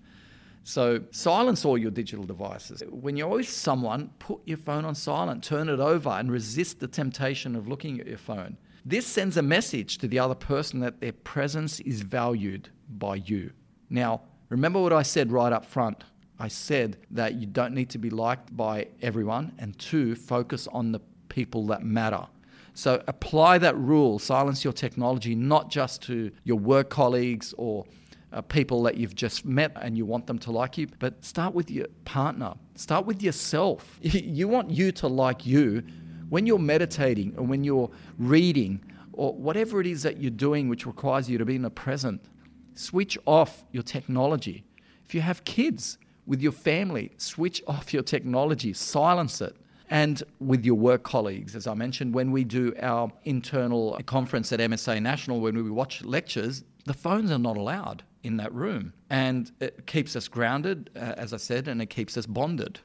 So 0.63 1.01
silence 1.11 1.65
all 1.65 1.77
your 1.77 1.91
digital 1.91 2.25
devices. 2.25 2.83
When 2.89 3.17
you're 3.17 3.27
with 3.27 3.49
someone, 3.49 4.11
put 4.19 4.39
your 4.45 4.57
phone 4.57 4.85
on 4.85 4.95
silent, 4.95 5.43
turn 5.43 5.67
it 5.67 5.79
over, 5.79 6.09
and 6.09 6.31
resist 6.31 6.79
the 6.79 6.87
temptation 6.87 7.55
of 7.55 7.67
looking 7.67 7.99
at 7.99 8.07
your 8.07 8.17
phone. 8.17 8.57
This 8.85 9.05
sends 9.05 9.37
a 9.37 9.41
message 9.41 9.97
to 9.99 10.07
the 10.07 10.19
other 10.19 10.35
person 10.35 10.79
that 10.81 11.01
their 11.01 11.11
presence 11.11 11.79
is 11.81 12.01
valued 12.01 12.69
by 12.89 13.15
you. 13.15 13.51
Now, 13.89 14.21
remember 14.49 14.81
what 14.81 14.93
I 14.93 15.03
said 15.03 15.31
right 15.31 15.51
up 15.51 15.65
front. 15.65 16.03
I 16.39 16.47
said 16.47 16.97
that 17.11 17.35
you 17.35 17.45
don't 17.45 17.73
need 17.73 17.89
to 17.91 17.97
be 17.97 18.09
liked 18.09 18.55
by 18.55 18.87
everyone, 19.01 19.53
and 19.59 19.77
two, 19.77 20.15
focus 20.15 20.67
on 20.67 20.91
the 20.91 20.99
people 21.29 21.67
that 21.67 21.83
matter. 21.83 22.25
So 22.73 23.03
apply 23.07 23.59
that 23.59 23.77
rule, 23.77 24.19
silence 24.19 24.63
your 24.63 24.73
technology, 24.73 25.35
not 25.35 25.69
just 25.69 26.01
to 26.03 26.31
your 26.43 26.57
work 26.57 26.89
colleagues 26.89 27.53
or 27.57 27.85
uh, 28.31 28.41
people 28.41 28.81
that 28.83 28.97
you've 28.97 29.15
just 29.15 29.45
met 29.45 29.71
and 29.79 29.95
you 29.95 30.05
want 30.05 30.25
them 30.25 30.39
to 30.39 30.51
like 30.51 30.77
you, 30.77 30.87
but 30.97 31.23
start 31.23 31.53
with 31.53 31.69
your 31.69 31.85
partner. 32.03 32.53
Start 32.75 33.05
with 33.05 33.21
yourself. 33.21 33.99
You 34.03 34.47
want 34.47 34.71
you 34.71 34.91
to 34.93 35.07
like 35.07 35.45
you 35.45 35.83
when 36.29 36.47
you're 36.47 36.57
meditating 36.57 37.35
or 37.37 37.45
when 37.45 37.63
you're 37.63 37.91
reading 38.17 38.83
or 39.11 39.33
whatever 39.33 39.79
it 39.79 39.85
is 39.85 40.01
that 40.01 40.17
you're 40.17 40.31
doing 40.31 40.67
which 40.67 40.87
requires 40.87 41.29
you 41.29 41.37
to 41.37 41.45
be 41.45 41.55
in 41.55 41.61
the 41.61 41.69
present. 41.69 42.25
Switch 42.73 43.17
off 43.27 43.63
your 43.71 43.83
technology. 43.83 44.65
If 45.05 45.13
you 45.13 45.21
have 45.21 45.43
kids 45.43 45.99
with 46.25 46.41
your 46.41 46.51
family, 46.51 47.11
switch 47.17 47.61
off 47.67 47.93
your 47.93 48.01
technology, 48.01 48.73
silence 48.73 49.41
it 49.41 49.55
and 49.93 50.23
with 50.39 50.65
your 50.65 50.75
work 50.75 51.03
colleagues. 51.03 51.55
As 51.55 51.67
I 51.67 51.75
mentioned, 51.75 52.15
when 52.15 52.31
we 52.31 52.43
do 52.43 52.73
our 52.81 53.11
internal 53.25 53.99
conference 54.07 54.51
at 54.51 54.59
MSA 54.59 54.99
National, 55.01 55.39
when 55.39 55.55
we 55.63 55.69
watch 55.69 56.03
lectures, 56.03 56.63
the 56.85 56.95
phones 56.95 57.29
are 57.29 57.37
not 57.37 57.57
allowed 57.57 58.01
in 58.23 58.37
that 58.37 58.51
room. 58.53 58.93
And 59.11 59.51
it 59.59 59.85
keeps 59.85 60.15
us 60.15 60.27
grounded, 60.27 60.89
uh, 60.95 61.13
as 61.15 61.31
I 61.31 61.37
said, 61.37 61.67
and 61.67 61.79
it 61.79 61.91
keeps 61.91 62.17
us 62.17 62.25
bonded. 62.25 62.79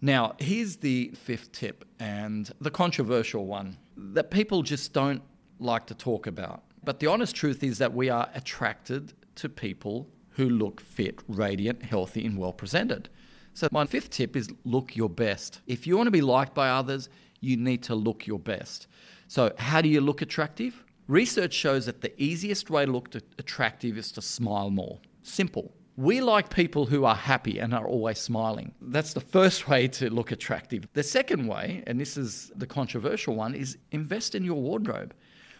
Now, 0.00 0.36
here's 0.38 0.76
the 0.76 1.10
fifth 1.16 1.50
tip, 1.50 1.84
and 1.98 2.48
the 2.60 2.70
controversial 2.70 3.44
one 3.44 3.76
that 3.96 4.30
people 4.30 4.62
just 4.62 4.92
don't 4.92 5.22
like 5.58 5.86
to 5.86 5.94
talk 5.94 6.28
about. 6.28 6.62
But 6.84 7.00
the 7.00 7.08
honest 7.08 7.34
truth 7.34 7.64
is 7.64 7.78
that 7.78 7.92
we 7.92 8.08
are 8.08 8.28
attracted 8.34 9.14
to 9.36 9.48
people 9.48 10.08
who 10.30 10.48
look 10.48 10.80
fit, 10.80 11.18
radiant, 11.26 11.82
healthy, 11.82 12.24
and 12.24 12.38
well 12.38 12.52
presented. 12.52 13.08
So, 13.54 13.68
my 13.70 13.84
fifth 13.84 14.10
tip 14.10 14.36
is 14.36 14.48
look 14.64 14.96
your 14.96 15.10
best. 15.10 15.60
If 15.66 15.86
you 15.86 15.96
want 15.96 16.06
to 16.06 16.12
be 16.12 16.22
liked 16.22 16.54
by 16.54 16.70
others, 16.70 17.08
you 17.40 17.56
need 17.56 17.82
to 17.84 17.94
look 17.94 18.26
your 18.26 18.38
best. 18.38 18.86
So, 19.28 19.52
how 19.58 19.80
do 19.82 19.88
you 19.88 20.00
look 20.00 20.22
attractive? 20.22 20.84
Research 21.08 21.52
shows 21.52 21.86
that 21.86 22.00
the 22.00 22.12
easiest 22.22 22.70
way 22.70 22.86
to 22.86 22.92
look 22.92 23.14
attractive 23.38 23.98
is 23.98 24.12
to 24.12 24.22
smile 24.22 24.70
more. 24.70 24.98
Simple. 25.22 25.74
We 25.96 26.22
like 26.22 26.48
people 26.48 26.86
who 26.86 27.04
are 27.04 27.14
happy 27.14 27.58
and 27.58 27.74
are 27.74 27.86
always 27.86 28.18
smiling. 28.18 28.72
That's 28.80 29.12
the 29.12 29.20
first 29.20 29.68
way 29.68 29.88
to 29.88 30.08
look 30.08 30.32
attractive. 30.32 30.88
The 30.94 31.02
second 31.02 31.46
way, 31.46 31.82
and 31.86 32.00
this 32.00 32.16
is 32.16 32.50
the 32.56 32.66
controversial 32.66 33.34
one, 33.34 33.54
is 33.54 33.76
invest 33.90 34.34
in 34.34 34.44
your 34.44 34.60
wardrobe. 34.60 35.14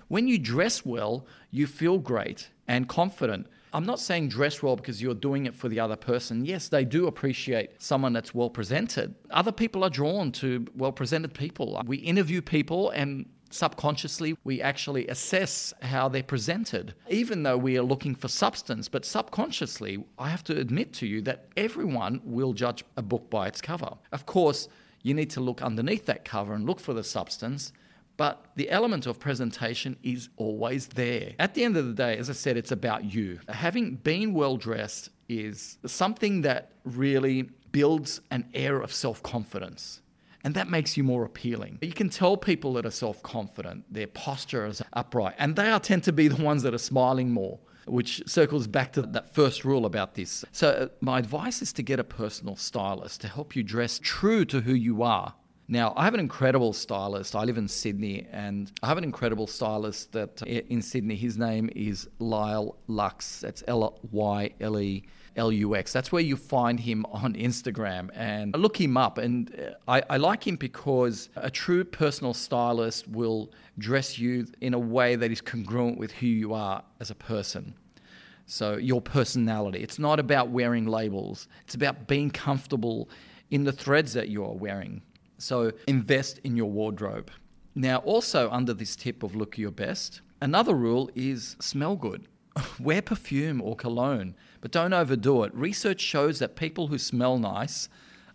When 0.09 0.28
you 0.28 0.38
dress 0.38 0.85
well, 0.85 1.26
you 1.50 1.66
feel 1.66 1.98
great 1.98 2.48
and 2.68 2.88
confident. 2.88 3.46
I'm 3.72 3.87
not 3.87 4.00
saying 4.00 4.28
dress 4.28 4.62
well 4.62 4.76
because 4.76 5.00
you're 5.00 5.14
doing 5.14 5.46
it 5.46 5.54
for 5.54 5.68
the 5.68 5.80
other 5.80 5.96
person. 5.96 6.44
Yes, 6.44 6.68
they 6.68 6.85
do 6.85 7.06
appreciate 7.06 7.80
someone 7.80 8.12
that's 8.12 8.35
well 8.35 8.50
presented. 8.50 9.14
Other 9.30 9.52
people 9.52 9.82
are 9.85 9.90
drawn 9.90 10.30
to 10.32 10.66
well 10.76 10.92
presented 10.92 11.32
people. 11.32 11.80
We 11.87 11.96
interview 11.98 12.42
people 12.42 12.90
and 12.90 13.26
subconsciously 13.50 14.37
we 14.44 14.62
actually 14.62 15.06
assess 15.08 15.72
how 15.82 16.08
they're 16.08 16.22
presented, 16.22 16.94
even 17.08 17.42
though 17.42 17.56
we 17.56 17.78
are 17.78 17.82
looking 17.82 18.14
for 18.14 18.28
substance. 18.28 18.88
But 18.88 19.04
subconsciously, 19.04 20.04
I 20.18 20.28
have 20.28 20.44
to 20.44 20.58
admit 20.58 20.92
to 20.94 21.06
you 21.06 21.22
that 21.22 21.46
everyone 21.56 22.20
will 22.24 22.52
judge 22.52 22.85
a 22.96 23.02
book 23.02 23.30
by 23.30 23.48
its 23.48 23.61
cover. 23.61 23.94
Of 24.11 24.26
course, 24.26 24.68
you 25.02 25.14
need 25.14 25.30
to 25.30 25.40
look 25.40 25.62
underneath 25.62 26.06
that 26.06 26.24
cover 26.24 26.54
and 26.54 26.66
look 26.66 26.80
for 26.80 26.94
the 26.94 27.04
substance. 27.04 27.72
But 28.16 28.44
the 28.57 28.70
element 28.70 29.07
of 29.07 29.18
presentation 29.18 29.96
is 30.03 30.29
always 30.37 30.88
there. 30.88 31.33
At 31.38 31.55
the 31.55 31.64
end 31.64 31.77
of 31.77 31.87
the 31.87 31.94
day, 31.94 32.16
as 32.16 32.29
I 32.29 32.35
said, 32.35 32.57
it's 32.57 32.72
about 32.72 33.12
you. 33.12 33.40
Having 33.48 33.96
been 33.96 34.35
well 34.35 34.57
dressed 34.57 35.11
is 35.29 35.79
something 35.87 36.42
that 36.42 36.72
really 36.85 37.51
builds 37.72 38.20
an 38.31 38.48
air 38.55 38.81
of 38.81 38.92
self 38.92 39.22
confidence. 39.22 40.01
And 40.44 40.55
that 40.55 40.68
makes 40.68 40.96
you 40.96 41.05
more 41.05 41.25
appealing. 41.25 41.79
You 41.83 41.92
can 41.92 42.11
tell 42.11 42.37
people 42.37 42.72
that 42.75 42.85
are 42.85 42.90
self 42.90 43.22
confident, 43.22 43.85
their 43.92 44.09
posture 44.09 44.66
is 44.66 44.83
upright, 44.92 45.35
and 45.38 45.57
they 45.57 45.70
are 45.70 45.81
tend 45.81 46.05
to 46.05 46.12
be 46.12 46.29
the 46.29 46.42
ones 46.42 46.62
that 46.64 46.75
are 46.75 46.79
smiling 46.79 47.31
more 47.31 47.61
which 47.87 48.22
circles 48.27 48.66
back 48.66 48.92
to 48.92 49.03
that 49.03 49.35
first 49.35 49.64
rule 49.64 49.87
about 49.87 50.14
this. 50.14 50.44
So, 50.53 50.68
uh, 50.68 50.88
my 51.01 51.18
advice 51.18 51.62
is 51.62 51.72
to 51.75 51.83
get 51.83 51.98
a 51.98 52.05
personal 52.05 52.57
stylist 52.57 53.20
to 53.22 53.29
help 53.29 53.57
you 53.57 53.62
dress 53.62 53.98
true 54.03 54.44
to 54.46 54.61
who 54.61 54.75
you 54.75 55.03
are. 55.03 55.35
Now, 55.72 55.94
I 55.96 56.04
have 56.04 56.12
an 56.12 56.20
incredible 56.20 56.74
stylist. 56.74 57.35
I 57.35 57.44
live 57.44 57.56
in 57.56 57.66
Sydney, 57.66 58.26
and 58.30 58.70
I 58.82 58.88
have 58.88 58.98
an 58.98 59.04
incredible 59.04 59.46
stylist 59.46 60.12
that 60.12 60.42
in 60.42 60.82
Sydney. 60.82 61.16
His 61.16 61.38
name 61.38 61.70
is 61.74 62.11
Lyle 62.18 62.76
Lux. 62.88 63.40
That's 63.40 63.64
L 63.66 63.98
Y 64.11 64.50
L 64.61 64.78
E 64.78 65.02
L 65.35 65.50
U 65.50 65.74
X. 65.74 65.90
That's 65.90 66.12
where 66.12 66.20
you 66.20 66.37
find 66.37 66.78
him 66.78 67.06
on 67.11 67.32
Instagram, 67.32 68.11
and 68.12 68.54
I 68.54 68.58
look 68.58 68.78
him 68.78 68.98
up. 68.98 69.16
And 69.16 69.50
uh, 69.58 69.70
I, 69.90 70.02
I 70.11 70.16
like 70.18 70.46
him 70.46 70.56
because 70.56 71.30
a 71.37 71.50
true 71.50 71.85
personal 71.85 72.35
stylist 72.35 73.08
will 73.08 73.50
dress 73.78 74.18
you 74.18 74.46
in 74.61 74.74
a 74.74 74.78
way 74.78 75.16
that 75.16 75.32
is 75.32 75.40
congruent 75.40 75.96
with 75.96 76.12
who 76.12 76.26
you 76.26 76.52
are 76.52 76.85
as 77.00 77.11
a 77.11 77.14
person. 77.14 77.72
So, 78.44 78.76
your 78.76 79.00
personality. 79.00 79.78
It's 79.78 79.98
not 79.98 80.20
about 80.20 80.50
wearing 80.50 80.85
labels, 80.85 81.48
it's 81.64 81.74
about 81.74 82.08
being 82.08 82.30
comfortable 82.30 83.08
in 83.50 83.64
the 83.64 83.72
threads 83.72 84.12
that 84.12 84.28
you 84.28 84.44
are 84.44 84.52
wearing. 84.52 85.00
So, 85.42 85.72
invest 85.88 86.38
in 86.44 86.57
your 86.57 86.70
wardrobe. 86.70 87.33
Now, 87.74 87.96
also 87.98 88.48
under 88.50 88.72
this 88.72 88.94
tip 88.94 89.24
of 89.24 89.35
look 89.35 89.59
your 89.59 89.72
best, 89.72 90.20
another 90.40 90.72
rule 90.72 91.11
is 91.16 91.57
smell 91.59 91.96
good. 91.96 92.28
Wear 92.78 93.02
perfume 93.02 93.61
or 93.61 93.74
cologne, 93.74 94.37
but 94.61 94.70
don't 94.70 94.92
overdo 94.92 95.42
it. 95.42 95.52
Research 95.52 96.00
shows 96.00 96.38
that 96.38 96.55
people 96.55 96.87
who 96.87 96.96
smell 96.96 97.38
nice 97.38 97.88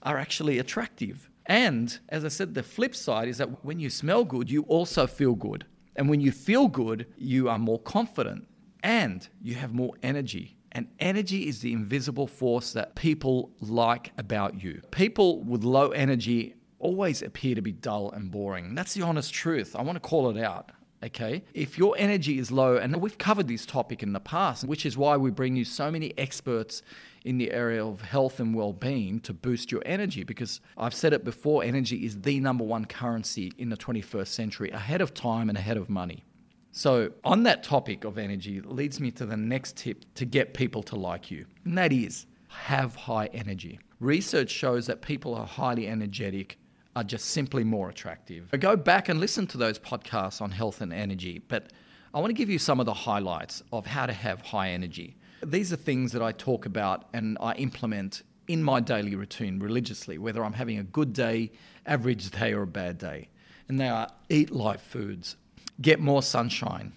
are 0.04 0.17
actually 0.17 0.60
attractive. 0.60 1.30
And 1.46 1.98
as 2.10 2.26
I 2.26 2.28
said, 2.28 2.54
the 2.54 2.62
flip 2.62 2.93
side 2.93 3.30
is 3.30 3.38
that 3.38 3.63
when 3.63 3.80
you 3.80 3.89
smell 3.89 4.26
good, 4.26 4.52
you 4.52 4.63
also 4.63 5.08
feel 5.08 5.34
good. 5.34 5.65
And 5.96 6.10
when 6.10 6.20
you 6.20 6.34
feel 6.34 6.67
good, 6.67 7.06
you 7.17 7.48
are 7.48 7.58
more 7.58 7.80
confident 7.80 8.50
and 8.84 9.26
you 9.41 9.56
have 9.56 9.74
more 9.74 9.93
energy. 10.04 10.58
And 10.74 10.89
energy 11.00 11.48
is 11.48 11.62
the 11.62 11.72
invisible 11.72 12.28
force 12.28 12.74
that 12.74 12.96
people 12.96 13.52
like 13.62 14.12
about 14.17 14.62
you. 14.62 14.82
People 14.91 15.41
with 15.43 15.63
low 15.63 15.89
energy 15.89 16.57
always 16.80 17.22
appear 17.22 17.56
to 17.56 17.62
be 17.62 17.72
dull 17.72 18.12
and 18.12 18.32
boring. 18.32 18.76
That's 18.76 18.94
the 18.94 19.02
honest 19.02 19.34
truth. 19.34 19.76
I 19.76 19.82
want 19.82 19.96
to 19.96 20.00
call 20.00 20.30
it 20.30 20.42
out. 20.42 20.72
Okay. 21.04 21.44
If 21.54 21.78
your 21.78 21.96
energy 21.98 22.40
is 22.40 22.52
low, 22.52 22.78
and 22.78 22.96
we've 23.00 23.18
covered 23.18 23.48
this 23.48 23.66
topic 23.66 24.02
in 24.02 24.13
the 24.13 24.20
past, 24.20 24.63
which 24.63 24.86
is 24.86 24.98
why 24.98 25.16
we 25.16 25.30
bring 25.30 25.56
you 25.56 25.63
so 25.63 25.92
many 25.92 26.18
experts 26.18 26.82
in 27.24 27.38
the 27.38 27.52
area 27.52 27.86
of 27.86 28.02
health 28.02 28.40
and 28.40 28.56
well 28.56 28.74
being 28.74 29.20
to 29.22 29.34
boost 29.34 29.72
your 29.72 29.84
energy, 29.86 30.24
because 30.24 30.60
I've 30.76 30.96
said 30.96 31.13
it 31.13 31.24
before 31.24 31.63
energy 31.63 32.06
is 32.06 32.22
the 32.22 32.40
number 32.40 32.63
one 32.63 32.86
currency 32.86 33.52
in 33.58 33.70
the 33.70 33.78
21st 33.78 34.28
century, 34.28 34.72
ahead 34.72 35.02
of 35.02 35.13
time 35.13 35.50
and 35.50 35.58
ahead 35.58 35.78
of 35.78 35.88
money. 35.90 36.24
So, 36.72 37.12
on 37.24 37.44
that 37.44 37.63
topic 37.63 38.04
of 38.04 38.18
energy, 38.18 38.62
leads 38.62 39.00
me 39.00 39.12
to 39.12 39.26
the 39.26 39.38
next 39.38 39.78
tip 39.78 40.04
to 40.16 40.26
get 40.26 40.54
people 40.54 40.84
to 40.84 40.96
like 40.96 41.30
you, 41.30 41.46
and 41.63 41.78
that 41.78 41.94
is 41.94 42.26
have 42.48 42.96
high 42.96 43.28
energy. 43.28 43.80
Research 44.00 44.50
shows 44.50 44.88
that 44.88 45.02
people 45.02 45.36
are 45.36 45.46
highly 45.46 45.88
energetic 45.88 46.58
are 46.98 47.04
just 47.04 47.28
simply 47.28 47.64
more 47.64 47.90
attractive. 47.90 48.50
Go 48.60 48.76
back 48.76 49.08
and 49.08 49.20
listen 49.20 49.46
to 49.48 49.58
those 49.60 49.78
podcasts 49.78 50.42
on 50.42 50.50
health 50.50 50.82
and 50.82 50.92
energy, 50.92 51.44
but 51.48 51.72
I 52.12 52.20
want 52.20 52.32
to 52.32 52.34
give 52.34 52.50
you 52.50 52.58
some 52.58 52.80
of 52.80 52.88
the 52.88 52.94
highlights 52.94 53.62
of 53.72 53.86
how 53.86 54.08
to 54.08 54.14
have 54.14 54.42
high 54.42 54.70
energy. 54.72 55.16
These 55.46 55.72
are 55.72 55.76
things 55.76 56.12
that 56.14 56.24
I 56.24 56.32
talk 56.32 56.66
about 56.66 57.06
and 57.14 57.38
I 57.40 57.54
implement 57.54 58.24
in 58.48 58.64
my 58.64 58.80
daily 58.80 59.14
routine 59.14 59.60
religiously, 59.60 60.18
whether 60.18 60.44
I'm 60.44 60.54
having 60.54 60.80
a 60.80 60.84
good 60.84 61.14
day, 61.14 61.52
average 61.86 62.32
day, 62.32 62.54
or 62.54 62.64
a 62.64 62.68
bad 62.68 62.98
day. 62.98 63.30
And 63.70 63.80
they 63.80 63.90
are 63.90 64.08
eat 64.30 64.50
light 64.50 64.82
foods, 64.82 65.36
get 65.80 66.00
more 66.00 66.24
sunshine, 66.24 66.94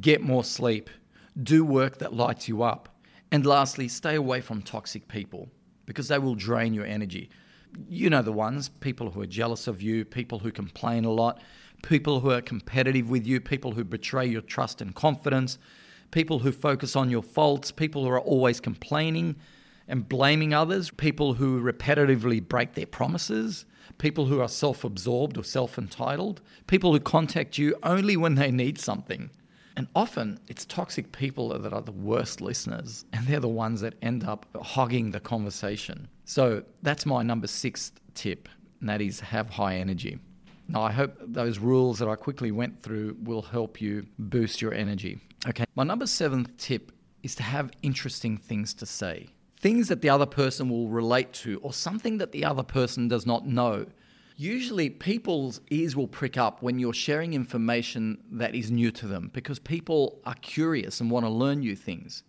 get 0.00 0.20
more 0.20 0.42
sleep, 0.42 0.90
do 1.40 1.64
work 1.64 1.98
that 1.98 2.12
lights 2.12 2.48
you 2.48 2.64
up, 2.64 2.88
and 3.30 3.46
lastly, 3.46 3.86
stay 3.86 4.16
away 4.16 4.40
from 4.40 4.62
toxic 4.62 5.06
people 5.06 5.48
because 5.86 6.08
they 6.08 6.18
will 6.18 6.34
drain 6.34 6.74
your 6.74 6.86
energy 6.86 7.30
you 7.88 8.10
know 8.10 8.22
the 8.22 8.32
ones 8.32 8.68
people 8.68 9.10
who 9.10 9.20
are 9.22 9.26
jealous 9.26 9.66
of 9.66 9.82
you, 9.82 10.04
people 10.04 10.40
who 10.40 10.50
complain 10.50 11.04
a 11.04 11.10
lot, 11.10 11.40
people 11.82 12.20
who 12.20 12.30
are 12.30 12.40
competitive 12.40 13.10
with 13.10 13.26
you, 13.26 13.40
people 13.40 13.72
who 13.72 13.84
betray 13.84 14.26
your 14.26 14.40
trust 14.40 14.80
and 14.80 14.94
confidence, 14.94 15.58
people 16.10 16.40
who 16.40 16.52
focus 16.52 16.96
on 16.96 17.10
your 17.10 17.22
faults, 17.22 17.70
people 17.70 18.04
who 18.04 18.10
are 18.10 18.20
always 18.20 18.60
complaining 18.60 19.36
and 19.88 20.08
blaming 20.08 20.54
others, 20.54 20.90
people 20.90 21.34
who 21.34 21.60
repetitively 21.60 22.46
break 22.46 22.74
their 22.74 22.86
promises, 22.86 23.66
people 23.98 24.26
who 24.26 24.40
are 24.40 24.48
self 24.48 24.84
absorbed 24.84 25.36
or 25.36 25.44
self 25.44 25.78
entitled, 25.78 26.40
people 26.66 26.92
who 26.92 27.00
contact 27.00 27.58
you 27.58 27.76
only 27.82 28.16
when 28.16 28.34
they 28.34 28.50
need 28.50 28.78
something. 28.78 29.30
And 29.76 29.88
often 29.94 30.38
it's 30.46 30.64
toxic 30.64 31.12
people 31.12 31.48
that 31.58 31.72
are 31.72 31.82
the 31.82 31.92
worst 31.92 32.40
listeners, 32.40 33.04
and 33.12 33.26
they're 33.26 33.40
the 33.40 33.48
ones 33.48 33.80
that 33.80 33.94
end 34.00 34.24
up 34.24 34.46
hogging 34.62 35.10
the 35.10 35.20
conversation. 35.20 36.08
So 36.24 36.62
that's 36.82 37.06
my 37.06 37.22
number 37.22 37.46
six 37.46 37.92
tip, 38.14 38.48
and 38.80 38.88
that 38.88 39.00
is 39.00 39.20
have 39.20 39.50
high 39.50 39.76
energy. 39.76 40.18
Now, 40.66 40.82
I 40.82 40.92
hope 40.92 41.16
those 41.20 41.58
rules 41.58 41.98
that 41.98 42.08
I 42.08 42.16
quickly 42.16 42.50
went 42.50 42.82
through 42.82 43.18
will 43.22 43.42
help 43.42 43.80
you 43.80 44.06
boost 44.18 44.62
your 44.62 44.72
energy. 44.72 45.18
Okay, 45.46 45.64
my 45.74 45.84
number 45.84 46.06
seven 46.06 46.46
tip 46.56 46.90
is 47.22 47.34
to 47.34 47.42
have 47.42 47.70
interesting 47.82 48.38
things 48.38 48.72
to 48.74 48.86
say. 48.86 49.28
Things 49.60 49.88
that 49.88 50.00
the 50.00 50.08
other 50.08 50.26
person 50.26 50.70
will 50.70 50.88
relate 50.88 51.32
to, 51.34 51.58
or 51.60 51.72
something 51.72 52.18
that 52.18 52.32
the 52.32 52.44
other 52.44 52.62
person 52.62 53.08
does 53.08 53.26
not 53.26 53.46
know 53.46 53.86
Usually, 54.36 54.90
people's 54.90 55.60
ears 55.70 55.94
will 55.94 56.08
prick 56.08 56.36
up 56.36 56.60
when 56.60 56.80
you're 56.80 56.92
sharing 56.92 57.34
information 57.34 58.18
that 58.32 58.54
is 58.54 58.68
new 58.68 58.90
to 58.90 59.06
them 59.06 59.30
because 59.32 59.60
people 59.60 60.20
are 60.26 60.34
curious 60.34 61.00
and 61.00 61.08
want 61.08 61.24
to 61.24 61.30
learn 61.30 61.60
new 61.60 61.76
things. 61.76 62.24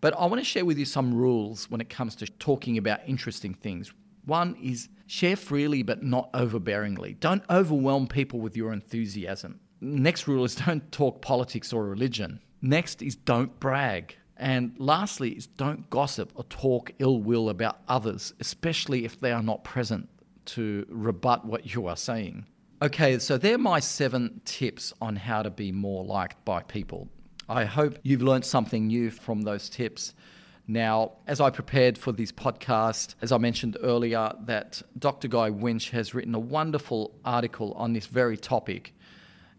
But 0.00 0.14
I 0.18 0.26
want 0.26 0.40
to 0.40 0.44
share 0.44 0.64
with 0.64 0.78
you 0.78 0.84
some 0.84 1.14
rules 1.14 1.70
when 1.70 1.80
it 1.80 1.88
comes 1.88 2.14
to 2.16 2.26
talking 2.26 2.78
about 2.78 3.00
interesting 3.06 3.54
things. 3.54 3.92
One 4.24 4.56
is 4.62 4.88
share 5.06 5.36
freely 5.36 5.82
but 5.82 6.02
not 6.02 6.32
overbearingly. 6.32 7.18
Don't 7.20 7.42
overwhelm 7.50 8.06
people 8.06 8.40
with 8.40 8.56
your 8.56 8.72
enthusiasm. 8.72 9.60
Next 9.80 10.26
rule 10.26 10.44
is 10.44 10.54
don't 10.66 10.90
talk 10.92 11.22
politics 11.22 11.72
or 11.72 11.84
religion. 11.84 12.40
Next 12.62 13.02
is 13.02 13.16
don't 13.16 13.58
brag. 13.60 14.16
And 14.36 14.74
lastly 14.78 15.30
is 15.30 15.46
don't 15.46 15.88
gossip 15.90 16.32
or 16.34 16.44
talk 16.44 16.90
ill 16.98 17.20
will 17.20 17.48
about 17.48 17.80
others, 17.88 18.32
especially 18.40 19.04
if 19.04 19.20
they 19.20 19.32
are 19.32 19.42
not 19.42 19.64
present 19.64 20.08
to 20.46 20.84
rebut 20.88 21.44
what 21.44 21.74
you 21.74 21.86
are 21.86 21.96
saying. 21.96 22.46
Okay, 22.82 23.18
so 23.18 23.38
they're 23.38 23.56
my 23.56 23.80
seven 23.80 24.40
tips 24.44 24.92
on 25.00 25.16
how 25.16 25.42
to 25.42 25.50
be 25.50 25.72
more 25.72 26.04
liked 26.04 26.44
by 26.44 26.62
people. 26.62 27.08
I 27.48 27.64
hope 27.64 27.98
you've 28.02 28.22
learned 28.22 28.44
something 28.44 28.86
new 28.86 29.10
from 29.10 29.42
those 29.42 29.68
tips. 29.68 30.14
Now, 30.66 31.12
as 31.26 31.40
I 31.40 31.50
prepared 31.50 31.98
for 31.98 32.10
this 32.12 32.32
podcast, 32.32 33.16
as 33.20 33.32
I 33.32 33.38
mentioned 33.38 33.76
earlier, 33.82 34.32
that 34.46 34.80
Dr. 34.98 35.28
Guy 35.28 35.50
Winch 35.50 35.90
has 35.90 36.14
written 36.14 36.34
a 36.34 36.38
wonderful 36.38 37.14
article 37.24 37.72
on 37.74 37.92
this 37.92 38.06
very 38.06 38.38
topic. 38.38 38.94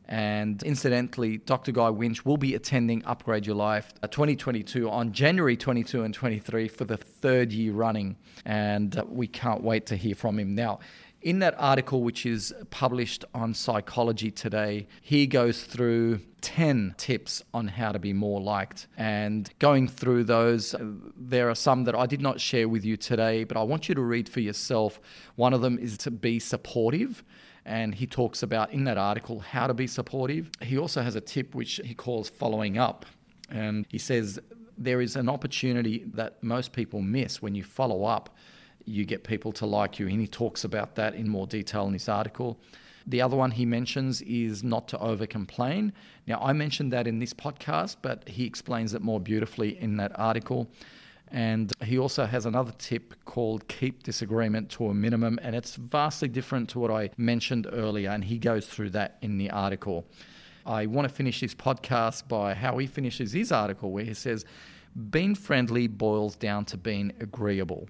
And 0.07 0.61
incidentally, 0.63 1.37
Dr. 1.37 1.71
Guy 1.71 1.89
Winch 1.89 2.25
will 2.25 2.37
be 2.37 2.55
attending 2.55 3.03
Upgrade 3.05 3.45
Your 3.45 3.55
Life 3.55 3.93
uh, 4.03 4.07
2022 4.07 4.89
on 4.89 5.11
January 5.11 5.57
22 5.57 6.03
and 6.03 6.13
23 6.13 6.67
for 6.67 6.85
the 6.85 6.97
third 6.97 7.51
year 7.51 7.73
running. 7.73 8.15
And 8.45 8.97
uh, 8.97 9.05
we 9.07 9.27
can't 9.27 9.63
wait 9.63 9.87
to 9.87 9.95
hear 9.95 10.15
from 10.15 10.37
him. 10.37 10.53
Now, 10.53 10.79
in 11.25 11.39
that 11.39 11.55
article, 11.57 12.03
which 12.03 12.23
is 12.23 12.53
published 12.69 13.25
on 13.33 13.55
Psychology 13.55 14.29
Today, 14.29 14.87
he 15.01 15.25
goes 15.25 15.63
through 15.63 16.19
10 16.41 16.93
tips 16.97 17.43
on 17.51 17.67
how 17.67 17.91
to 17.91 17.97
be 17.97 18.13
more 18.13 18.39
liked. 18.39 18.85
And 18.95 19.49
going 19.57 19.87
through 19.87 20.25
those, 20.25 20.75
uh, 20.75 20.85
there 21.17 21.49
are 21.49 21.55
some 21.55 21.85
that 21.85 21.95
I 21.95 22.05
did 22.05 22.21
not 22.21 22.39
share 22.39 22.69
with 22.69 22.85
you 22.85 22.95
today, 22.95 23.43
but 23.43 23.57
I 23.57 23.63
want 23.63 23.89
you 23.89 23.95
to 23.95 24.01
read 24.01 24.29
for 24.29 24.39
yourself. 24.39 24.99
One 25.35 25.51
of 25.51 25.61
them 25.61 25.79
is 25.79 25.97
to 25.99 26.11
be 26.11 26.37
supportive 26.37 27.23
and 27.65 27.95
he 27.95 28.05
talks 28.05 28.43
about 28.43 28.71
in 28.71 28.83
that 28.83 28.99
article 28.99 29.39
how 29.39 29.65
to 29.65 29.73
be 29.73 29.87
supportive. 29.87 30.51
He 30.61 30.77
also 30.77 31.01
has 31.01 31.15
a 31.15 31.21
tip 31.21 31.55
which 31.55 31.81
he 31.83 31.95
calls 31.95 32.29
following 32.29 32.77
up. 32.77 33.07
And 33.49 33.87
he 33.89 33.97
says 33.97 34.39
there 34.77 35.01
is 35.01 35.15
an 35.15 35.27
opportunity 35.27 36.03
that 36.13 36.43
most 36.43 36.71
people 36.71 37.01
miss 37.01 37.41
when 37.41 37.55
you 37.55 37.63
follow 37.63 38.03
up, 38.03 38.29
you 38.85 39.05
get 39.05 39.23
people 39.23 39.51
to 39.53 39.65
like 39.65 39.99
you. 39.99 40.07
And 40.07 40.19
he 40.19 40.27
talks 40.27 40.63
about 40.63 40.95
that 40.95 41.15
in 41.15 41.27
more 41.27 41.47
detail 41.47 41.85
in 41.87 41.93
this 41.93 42.09
article. 42.09 42.59
The 43.07 43.21
other 43.21 43.37
one 43.37 43.51
he 43.51 43.65
mentions 43.65 44.21
is 44.23 44.63
not 44.63 44.87
to 44.89 44.99
over 44.99 45.27
complain. 45.27 45.93
Now, 46.25 46.39
I 46.41 46.53
mentioned 46.53 46.91
that 46.93 47.07
in 47.07 47.19
this 47.19 47.33
podcast, 47.33 47.97
but 48.01 48.27
he 48.27 48.45
explains 48.45 48.93
it 48.93 49.01
more 49.01 49.19
beautifully 49.19 49.79
in 49.79 49.97
that 49.97 50.17
article. 50.19 50.67
And 51.31 51.71
he 51.83 51.99
also 51.99 52.25
has 52.25 52.45
another 52.45 52.73
tip 52.77 53.13
called 53.25 53.67
keep 53.67 54.03
disagreement 54.03 54.69
to 54.71 54.87
a 54.87 54.93
minimum. 54.93 55.39
And 55.41 55.55
it's 55.55 55.75
vastly 55.75 56.27
different 56.27 56.69
to 56.69 56.79
what 56.79 56.91
I 56.91 57.11
mentioned 57.17 57.67
earlier. 57.71 58.09
And 58.09 58.23
he 58.23 58.39
goes 58.39 58.65
through 58.67 58.91
that 58.91 59.17
in 59.21 59.37
the 59.37 59.51
article. 59.51 60.05
I 60.65 60.87
want 60.87 61.07
to 61.07 61.13
finish 61.13 61.41
this 61.41 61.53
podcast 61.53 62.27
by 62.27 62.55
how 62.55 62.77
he 62.79 62.87
finishes 62.87 63.33
his 63.33 63.51
article, 63.51 63.91
where 63.91 64.03
he 64.03 64.15
says, 64.15 64.45
Being 65.11 65.35
friendly 65.35 65.87
boils 65.87 66.35
down 66.35 66.65
to 66.65 66.77
being 66.77 67.13
agreeable, 67.19 67.87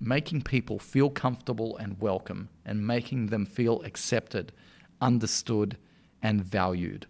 making 0.00 0.42
people 0.42 0.78
feel 0.78 1.10
comfortable 1.10 1.76
and 1.76 2.00
welcome, 2.00 2.48
and 2.64 2.86
making 2.86 3.26
them 3.26 3.46
feel 3.46 3.82
accepted, 3.82 4.52
understood, 5.00 5.76
and 6.22 6.44
valued. 6.44 7.06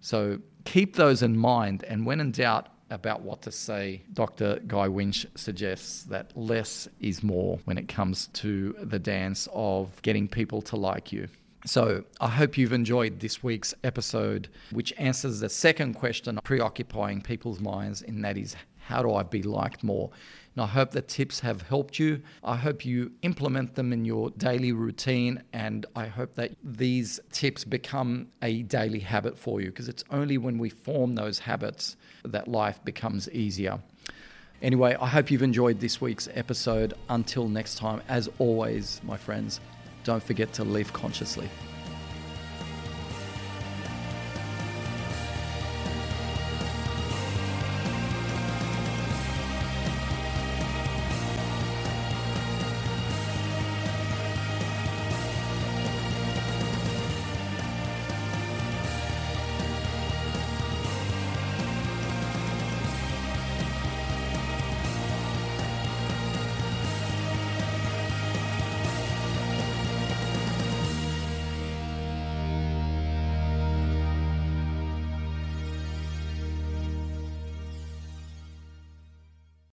So 0.00 0.40
keep 0.64 0.96
those 0.96 1.22
in 1.22 1.36
mind, 1.36 1.84
and 1.84 2.06
when 2.06 2.20
in 2.20 2.32
doubt, 2.32 2.68
about 2.90 3.22
what 3.22 3.40
to 3.42 3.52
say, 3.52 4.02
Dr. 4.12 4.60
Guy 4.66 4.88
Winch 4.88 5.26
suggests 5.36 6.02
that 6.04 6.36
less 6.36 6.88
is 6.98 7.22
more 7.22 7.60
when 7.64 7.78
it 7.78 7.88
comes 7.88 8.26
to 8.34 8.74
the 8.82 8.98
dance 8.98 9.48
of 9.52 10.00
getting 10.02 10.26
people 10.28 10.60
to 10.62 10.76
like 10.76 11.12
you. 11.12 11.28
So, 11.66 12.04
I 12.20 12.28
hope 12.28 12.56
you've 12.56 12.72
enjoyed 12.72 13.20
this 13.20 13.42
week's 13.42 13.74
episode, 13.84 14.48
which 14.72 14.94
answers 14.96 15.40
the 15.40 15.48
second 15.50 15.94
question 15.94 16.40
preoccupying 16.42 17.20
people's 17.20 17.60
minds, 17.60 18.00
and 18.00 18.24
that 18.24 18.38
is 18.38 18.56
how 18.78 19.02
do 19.02 19.14
I 19.14 19.22
be 19.22 19.42
liked 19.42 19.84
more? 19.84 20.10
And 20.56 20.64
I 20.64 20.66
hope 20.66 20.90
the 20.90 21.02
tips 21.02 21.40
have 21.40 21.62
helped 21.62 21.98
you. 21.98 22.22
I 22.42 22.56
hope 22.56 22.84
you 22.84 23.12
implement 23.22 23.74
them 23.74 23.92
in 23.92 24.04
your 24.04 24.30
daily 24.30 24.72
routine, 24.72 25.42
and 25.52 25.86
I 25.94 26.06
hope 26.06 26.34
that 26.34 26.52
these 26.62 27.20
tips 27.30 27.64
become 27.64 28.28
a 28.42 28.62
daily 28.62 29.00
habit 29.00 29.38
for 29.38 29.60
you 29.60 29.68
because 29.68 29.88
it's 29.88 30.04
only 30.10 30.38
when 30.38 30.58
we 30.58 30.68
form 30.68 31.14
those 31.14 31.38
habits 31.38 31.96
that 32.24 32.48
life 32.48 32.84
becomes 32.84 33.30
easier. 33.30 33.80
Anyway, 34.62 34.94
I 35.00 35.06
hope 35.06 35.30
you've 35.30 35.42
enjoyed 35.42 35.80
this 35.80 36.00
week's 36.00 36.28
episode. 36.34 36.94
Until 37.08 37.48
next 37.48 37.78
time, 37.78 38.02
as 38.08 38.28
always, 38.38 39.00
my 39.04 39.16
friends, 39.16 39.60
don't 40.04 40.22
forget 40.22 40.52
to 40.54 40.64
live 40.64 40.92
consciously. 40.92 41.48